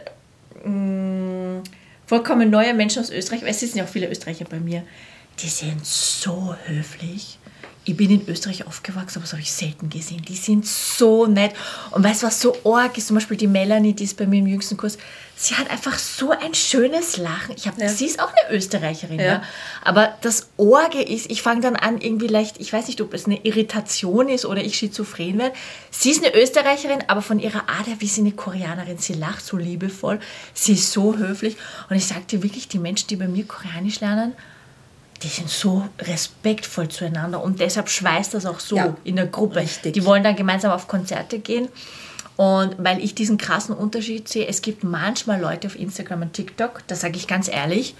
mh, 0.64 1.64
vollkommen 2.06 2.52
neue 2.52 2.74
Menschen 2.76 3.02
aus 3.02 3.10
Österreich, 3.10 3.42
weil 3.42 3.50
es 3.50 3.62
sind 3.62 3.76
ja 3.76 3.86
auch 3.86 3.90
viele 3.90 4.10
Österreicher 4.10 4.46
bei 4.46 4.60
mir, 4.60 4.84
die 5.40 5.50
sind 5.50 5.84
so 5.84 6.56
höflich. 6.66 7.39
Ich 7.90 7.98
bin 7.98 8.12
in 8.12 8.30
Österreich 8.30 8.68
aufgewachsen, 8.68 9.18
aber 9.18 9.24
das 9.24 9.32
habe 9.34 9.42
ich 9.42 9.52
selten 9.52 9.90
gesehen. 9.90 10.22
Die 10.22 10.36
sind 10.36 10.64
so 10.68 11.26
nett. 11.26 11.56
Und 11.90 12.04
weißt 12.04 12.22
du, 12.22 12.28
was 12.28 12.40
so 12.40 12.56
arg 12.64 12.96
ist? 13.00 13.08
Zum 13.08 13.16
Beispiel 13.16 13.36
die 13.36 13.48
Melanie, 13.48 13.94
die 13.94 14.04
ist 14.04 14.16
bei 14.16 14.28
mir 14.28 14.38
im 14.38 14.46
jüngsten 14.46 14.78
Kurs. 14.78 15.00
Sie 15.36 15.56
hat 15.56 15.72
einfach 15.72 15.98
so 15.98 16.30
ein 16.30 16.54
schönes 16.54 17.18
Lachen. 17.18 17.56
Ich 17.58 17.68
hab, 17.68 17.80
Ja. 17.80 17.90
Sie 17.90 18.06
ist 18.06 18.22
auch 18.22 18.32
eine 18.32 18.56
Österreicherin, 18.56 19.18
ja. 19.18 19.26
Ja. 19.26 19.44
Aber 19.82 20.14
das 20.22 20.50
Orge 20.58 21.02
ist, 21.02 21.32
ich 21.32 21.42
fange 21.42 21.62
dann 21.62 21.76
an, 21.76 22.00
irgendwie 22.00 22.28
leicht, 22.28 22.58
ich 22.60 22.72
weiß 22.72 22.86
nicht, 22.90 23.02
ob 23.02 23.12
es 23.16 23.26
eine 23.26 23.44
Irritation 23.44 24.30
ist 24.30 24.46
oder 24.46 24.64
ich 24.64 24.78
schizophren 24.78 25.40
werde. 25.40 25.56
Sie 25.90 26.12
ist 26.12 26.24
eine 26.24 26.40
Österreicherin, 26.40 27.00
aber 27.08 27.24
von 27.24 27.40
ihrer 27.40 27.70
Art 27.70 27.88
her, 27.88 27.96
wie 27.98 28.08
sie 28.08 28.22
eine 28.22 28.34
Koreanerin. 28.34 29.00
Sie 29.00 29.14
lacht 29.14 29.44
so 29.44 29.58
liebevoll, 29.58 30.20
sie 30.54 30.74
ist 30.74 30.92
so 30.92 31.18
höflich. 31.18 31.58
Und 31.90 31.96
ich 31.96 32.08
dir 32.08 32.44
wirklich, 32.44 32.68
die 32.68 32.78
Menschen, 32.78 33.08
die 33.08 33.16
bei 33.16 33.28
mir 33.28 33.46
Koreanisch 33.46 34.00
lernen, 34.00 34.34
die 35.24 35.28
sind 35.28 35.50
so 35.50 35.88
respektvoll 36.02 36.88
zueinander 36.90 37.44
und 37.44 37.60
deshalb 37.60 37.90
schweißt 37.90 38.34
das 38.34 38.46
auch 38.46 38.60
so 38.60 38.76
Ja, 38.78 38.96
in 39.04 39.16
der 39.18 39.26
Gruppe. 39.28 39.58
richtig. 39.58 39.94
Die 39.94 40.06
wollen 40.06 40.24
dann 40.24 40.36
gemeinsam 40.36 40.72
auf 40.72 40.88
Konzerte 40.88 41.40
gehen. 41.40 41.68
Und 42.38 42.76
weil 42.78 43.04
ich 43.04 43.16
diesen 43.16 43.38
krassen 43.38 43.76
Unterschied 43.76 44.30
sehe, 44.30 44.48
es 44.48 44.62
gibt 44.62 44.84
manchmal 44.86 45.42
Leute 45.42 45.68
auf 45.68 45.78
Instagram 45.78 46.22
und 46.22 46.34
TikTok, 46.34 46.84
da 46.88 46.96
sage 46.96 47.18
ich 47.18 47.28
ganz 47.28 47.50
ehrlich, 47.50 47.96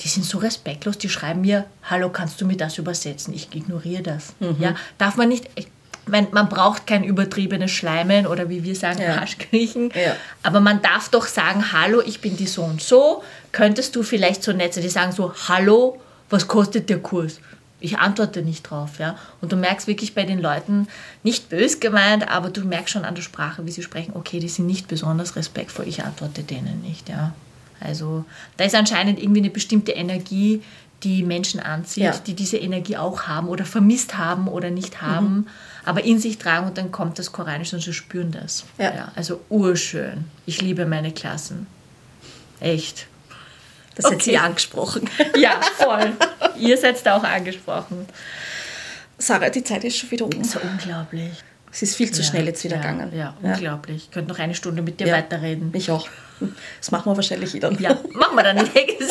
die 0.00 0.08
sind 0.08 0.24
so 0.24 0.38
respektlos, 0.38 0.96
die 0.96 1.10
schreiben 1.10 1.42
mir, 1.42 1.66
hallo, 1.82 2.08
kannst 2.08 2.40
du 2.40 2.46
mir 2.46 2.56
das 2.56 2.78
übersetzen? 2.78 3.34
Ich 3.34 3.54
ignoriere 3.54 4.02
das. 4.02 4.32
Mhm. 4.40 4.56
Ja, 4.58 4.74
darf 4.96 5.16
man 5.16 5.28
nicht, 5.28 5.50
ich 5.54 5.68
mein, 6.06 6.28
man 6.32 6.48
braucht 6.50 6.86
kein 6.86 7.02
übertriebenes 7.04 7.70
Schleimen 7.70 8.26
oder 8.26 8.48
wie 8.50 8.62
wir 8.64 8.74
sagen, 8.74 9.00
Ja. 9.00 9.18
Arschkriechen. 9.20 9.90
Ja. 9.94 10.16
Aber 10.42 10.60
man 10.60 10.80
darf 10.82 11.08
doch 11.10 11.26
sagen, 11.26 11.72
hallo, 11.72 12.02
ich 12.04 12.20
bin 12.20 12.36
die 12.36 12.46
so 12.46 12.62
und 12.62 12.82
so. 12.82 13.22
Könntest 13.52 13.96
du 13.96 14.02
vielleicht 14.02 14.42
so 14.42 14.52
nett 14.52 14.74
sein? 14.74 14.82
Die 14.82 14.90
sagen 14.90 15.12
so, 15.12 15.32
hallo, 15.48 15.98
was 16.34 16.48
kostet 16.48 16.90
der 16.90 16.98
Kurs? 16.98 17.40
Ich 17.80 17.98
antworte 17.98 18.42
nicht 18.42 18.62
drauf, 18.62 18.98
ja. 18.98 19.16
Und 19.42 19.52
du 19.52 19.56
merkst 19.56 19.86
wirklich 19.86 20.14
bei 20.14 20.24
den 20.24 20.40
Leuten, 20.40 20.88
nicht 21.22 21.50
bös 21.50 21.80
gemeint, 21.80 22.26
aber 22.30 22.48
du 22.50 22.62
merkst 22.64 22.90
schon 22.92 23.04
an 23.04 23.14
der 23.14 23.22
Sprache, 23.22 23.66
wie 23.66 23.70
sie 23.70 23.82
sprechen, 23.82 24.12
okay, 24.14 24.38
die 24.40 24.48
sind 24.48 24.66
nicht 24.66 24.88
besonders 24.88 25.36
respektvoll, 25.36 25.86
ich 25.86 26.02
antworte 26.02 26.42
denen 26.42 26.80
nicht, 26.82 27.08
ja. 27.08 27.34
Also 27.80 28.24
da 28.56 28.64
ist 28.64 28.74
anscheinend 28.74 29.18
irgendwie 29.20 29.40
eine 29.40 29.50
bestimmte 29.50 29.92
Energie, 29.92 30.62
die 31.02 31.22
Menschen 31.22 31.60
anzieht, 31.60 32.04
Ja. 32.04 32.12
die 32.26 32.32
diese 32.32 32.56
Energie 32.56 32.96
auch 32.96 33.24
haben 33.24 33.48
oder 33.48 33.66
vermisst 33.66 34.16
haben 34.16 34.48
oder 34.48 34.70
nicht 34.70 35.02
haben, 35.02 35.46
aber 35.84 36.02
in 36.04 36.18
sich 36.18 36.38
tragen 36.38 36.66
und 36.66 36.78
dann 36.78 36.90
kommt 36.90 37.18
das 37.18 37.32
Koranische 37.32 37.76
und 37.76 37.82
sie 37.82 37.92
spüren 37.92 38.30
das. 38.30 38.64
Ja. 38.78 39.12
also 39.14 39.40
urschön. 39.50 40.24
Ich 40.46 40.62
liebe 40.62 40.86
meine 40.86 41.12
Klassen. 41.12 41.66
Echt. 42.60 43.06
Das 43.94 44.06
hat 44.06 44.14
okay. 44.14 44.22
sie 44.22 44.38
angesprochen. 44.38 45.08
Ja, 45.36 45.60
voll. 45.76 46.12
Ihr 46.58 46.76
seid 46.76 47.04
da 47.04 47.16
auch 47.16 47.24
angesprochen. 47.24 48.06
Sarah, 49.18 49.50
die 49.50 49.64
Zeit 49.64 49.84
ist 49.84 49.96
schon 49.96 50.10
wieder 50.10 50.26
um. 50.26 50.44
So 50.44 50.58
unglaublich. 50.60 51.32
Es 51.72 51.82
ist 51.82 51.96
viel 51.96 52.10
zu 52.10 52.22
Ja, 52.22 52.28
schnell 52.28 52.46
jetzt 52.46 52.62
wieder 52.62 52.76
ja, 52.76 52.82
gegangen. 52.82 53.12
Ja, 53.16 53.34
unglaublich. 53.42 54.04
Ich 54.04 54.10
könnte 54.10 54.30
noch 54.30 54.38
eine 54.38 54.54
Stunde 54.54 54.82
mit 54.82 55.00
dir 55.00 55.08
Ja. 55.08 55.16
weiterreden. 55.16 55.70
Ich 55.74 55.90
auch. 55.90 56.08
Das 56.80 56.90
machen 56.90 57.10
wir 57.10 57.16
wahrscheinlich 57.16 57.52
wieder. 57.52 57.72
Ja, 57.80 57.98
machen 58.12 58.36
wir 58.36 58.42
dann 58.42 58.56
nicht. 58.56 58.72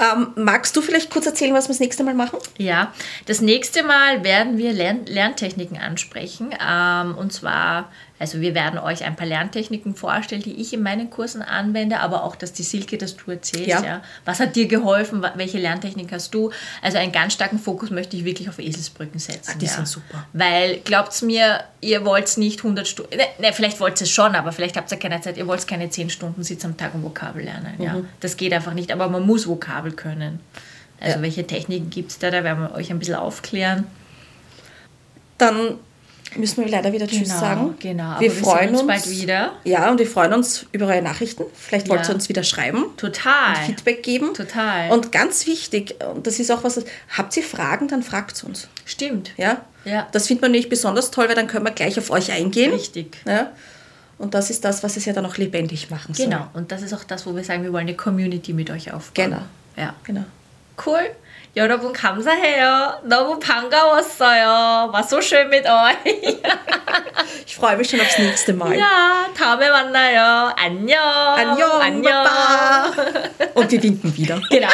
Ähm, 0.00 0.28
magst 0.36 0.76
du 0.76 0.80
vielleicht 0.80 1.10
kurz 1.10 1.26
erzählen, 1.26 1.54
was 1.54 1.64
wir 1.66 1.72
das 1.72 1.80
nächste 1.80 2.04
Mal 2.04 2.14
machen? 2.14 2.38
Ja, 2.56 2.92
das 3.26 3.40
nächste 3.40 3.82
Mal 3.82 4.22
werden 4.22 4.58
wir 4.58 4.72
Lern 4.72 5.06
Lerntechniken 5.06 5.76
ansprechen. 5.76 6.54
Ähm, 6.64 7.16
und 7.16 7.32
zwar, 7.32 7.90
also 8.18 8.40
wir 8.40 8.54
werden 8.54 8.78
euch 8.78 9.04
ein 9.04 9.16
paar 9.16 9.26
Lerntechniken 9.26 9.94
vorstellen, 9.94 10.42
die 10.42 10.60
ich 10.60 10.72
in 10.72 10.82
meinen 10.82 11.10
Kursen 11.10 11.42
anwende, 11.42 12.00
aber 12.00 12.24
auch, 12.24 12.36
dass 12.36 12.52
die 12.52 12.62
Silke, 12.62 12.98
das 12.98 13.16
du 13.16 13.30
erzählst. 13.30 13.68
Ja. 13.68 13.82
Ja. 13.84 14.02
Was 14.24 14.40
hat 14.40 14.56
dir 14.56 14.66
geholfen? 14.66 15.24
Welche 15.34 15.58
Lerntechnik 15.58 16.10
hast 16.12 16.34
du? 16.34 16.50
Also 16.82 16.98
einen 16.98 17.12
ganz 17.12 17.34
starken 17.34 17.58
Fokus 17.58 17.90
möchte 17.90 18.16
ich 18.16 18.24
wirklich 18.24 18.48
auf 18.48 18.58
Eselsbrücken 18.58 19.20
setzen. 19.20 19.52
Ah, 19.54 19.58
die 19.58 19.66
ja. 19.66 19.72
sind 19.72 19.86
super. 19.88 20.26
Weil, 20.32 20.78
glaubt's 20.78 21.22
mir, 21.22 21.64
ihr 21.80 22.04
wollt 22.04 22.36
nicht 22.38 22.58
100 22.60 22.88
Stunden, 22.88 23.16
ne, 23.16 23.24
ne, 23.38 23.52
vielleicht 23.52 23.78
wollt 23.80 24.00
ihr 24.00 24.04
es 24.04 24.10
schon, 24.10 24.34
aber 24.34 24.52
vielleicht 24.52 24.76
habt 24.76 24.90
ihr 24.90 24.98
keine 24.98 25.20
Zeit, 25.20 25.36
ihr 25.36 25.46
wollt 25.46 25.66
keine 25.66 25.88
10 25.90 26.10
Stunden 26.10 26.42
Sitz 26.42 26.64
am 26.64 26.76
Tag 26.76 26.94
und 26.94 27.02
Vokabel 27.04 27.44
lernen. 27.44 27.74
Ja. 27.78 27.94
Mhm. 27.94 28.08
Das 28.20 28.36
geht 28.36 28.52
einfach 28.52 28.74
nicht, 28.74 28.90
aber 28.92 29.08
man 29.08 29.24
muss 29.24 29.46
Vokabel 29.46 29.92
können. 29.92 30.40
Also 31.00 31.16
Ja. 31.16 31.22
welche 31.22 31.46
Techniken 31.46 31.90
gibt 31.90 32.10
es 32.10 32.18
da? 32.18 32.30
Da 32.30 32.42
werden 32.42 32.60
wir 32.64 32.74
euch 32.74 32.90
ein 32.90 32.98
bisschen 32.98 33.14
aufklären. 33.14 33.86
Dann 35.38 35.78
müssen 36.36 36.64
wir 36.64 36.70
leider 36.70 36.92
wieder 36.92 37.06
Tschüss 37.06 37.28
Genau, 37.28 37.40
sagen. 37.40 37.74
genau. 37.78 38.20
Wir 38.20 38.20
wir 38.20 38.30
freuen 38.30 38.70
uns 38.70 38.80
uns 38.80 38.86
bald 38.88 39.10
wieder. 39.10 39.52
Ja, 39.64 39.90
und 39.90 39.98
wir 39.98 40.06
freuen 40.06 40.32
uns 40.34 40.66
über 40.72 40.86
eure 40.86 41.02
Nachrichten. 41.02 41.44
Vielleicht 41.54 41.88
wollt 41.88 42.02
Ja. 42.02 42.08
ihr 42.10 42.14
uns 42.14 42.28
wieder 42.28 42.42
schreiben. 42.42 42.86
Total. 42.96 43.56
Feedback 43.66 44.02
geben. 44.02 44.34
Total. 44.34 44.90
Und 44.90 45.12
ganz 45.12 45.46
wichtig, 45.46 45.94
und 46.14 46.26
das 46.26 46.38
ist 46.38 46.50
auch 46.50 46.64
was, 46.64 46.80
habt 47.16 47.36
ihr 47.36 47.42
Fragen, 47.42 47.88
dann 47.88 48.02
fragt 48.02 48.42
uns. 48.44 48.68
Stimmt. 48.84 49.32
Ja? 49.36 49.62
Ja. 49.84 50.06
Das 50.12 50.26
findet 50.26 50.42
man 50.42 50.50
nicht 50.52 50.68
besonders 50.68 51.10
toll, 51.10 51.28
weil 51.28 51.34
dann 51.34 51.46
können 51.46 51.64
wir 51.64 51.72
gleich 51.72 51.98
auf 51.98 52.10
euch 52.10 52.30
eingehen. 52.32 52.72
Richtig. 52.72 53.16
Ja? 53.26 53.52
Und 54.18 54.34
das 54.34 54.50
ist 54.50 54.64
das, 54.64 54.82
was 54.82 54.96
es 54.96 55.04
ja 55.04 55.12
dann 55.12 55.24
auch 55.26 55.36
lebendig 55.36 55.90
machen 55.90 56.12
soll. 56.14 56.26
Genau. 56.26 56.48
Und 56.52 56.72
das 56.72 56.82
ist 56.82 56.92
auch 56.92 57.04
das, 57.04 57.24
wo 57.26 57.34
wir 57.36 57.44
sagen, 57.44 57.62
wir 57.62 57.72
wollen 57.72 57.86
eine 57.86 57.96
Community 57.96 58.52
mit 58.52 58.70
euch 58.70 58.92
aufbauen. 58.92 59.30
Genau. 59.30 59.42
Ja. 59.76 59.94
genau. 60.04 60.24
Cool. 60.84 61.00
여러분 61.58 61.92
감사해요. 61.92 63.00
너무 63.02 63.40
반가웠어요. 63.40 64.90
War 64.92 65.02
so 65.02 65.20
schön 65.20 65.48
mit 65.48 65.66
euch. 65.66 65.96
ich 67.44 67.56
freue 67.56 67.76
mich 67.76 67.90
schon 67.90 68.00
aufs 68.00 68.16
nächste 68.16 68.52
Mal. 68.52 68.78
Ja, 68.78 69.28
다음에 69.34 69.68
만나요. 69.68 70.52
안녕. 70.56 71.02
안녕. 71.36 71.80
안녕. 71.82 72.24
Baba. 72.24 72.92
Und 73.54 73.70
wir 73.72 73.82
winken 73.82 74.16
wieder. 74.16 74.40
Genau. 74.50 74.68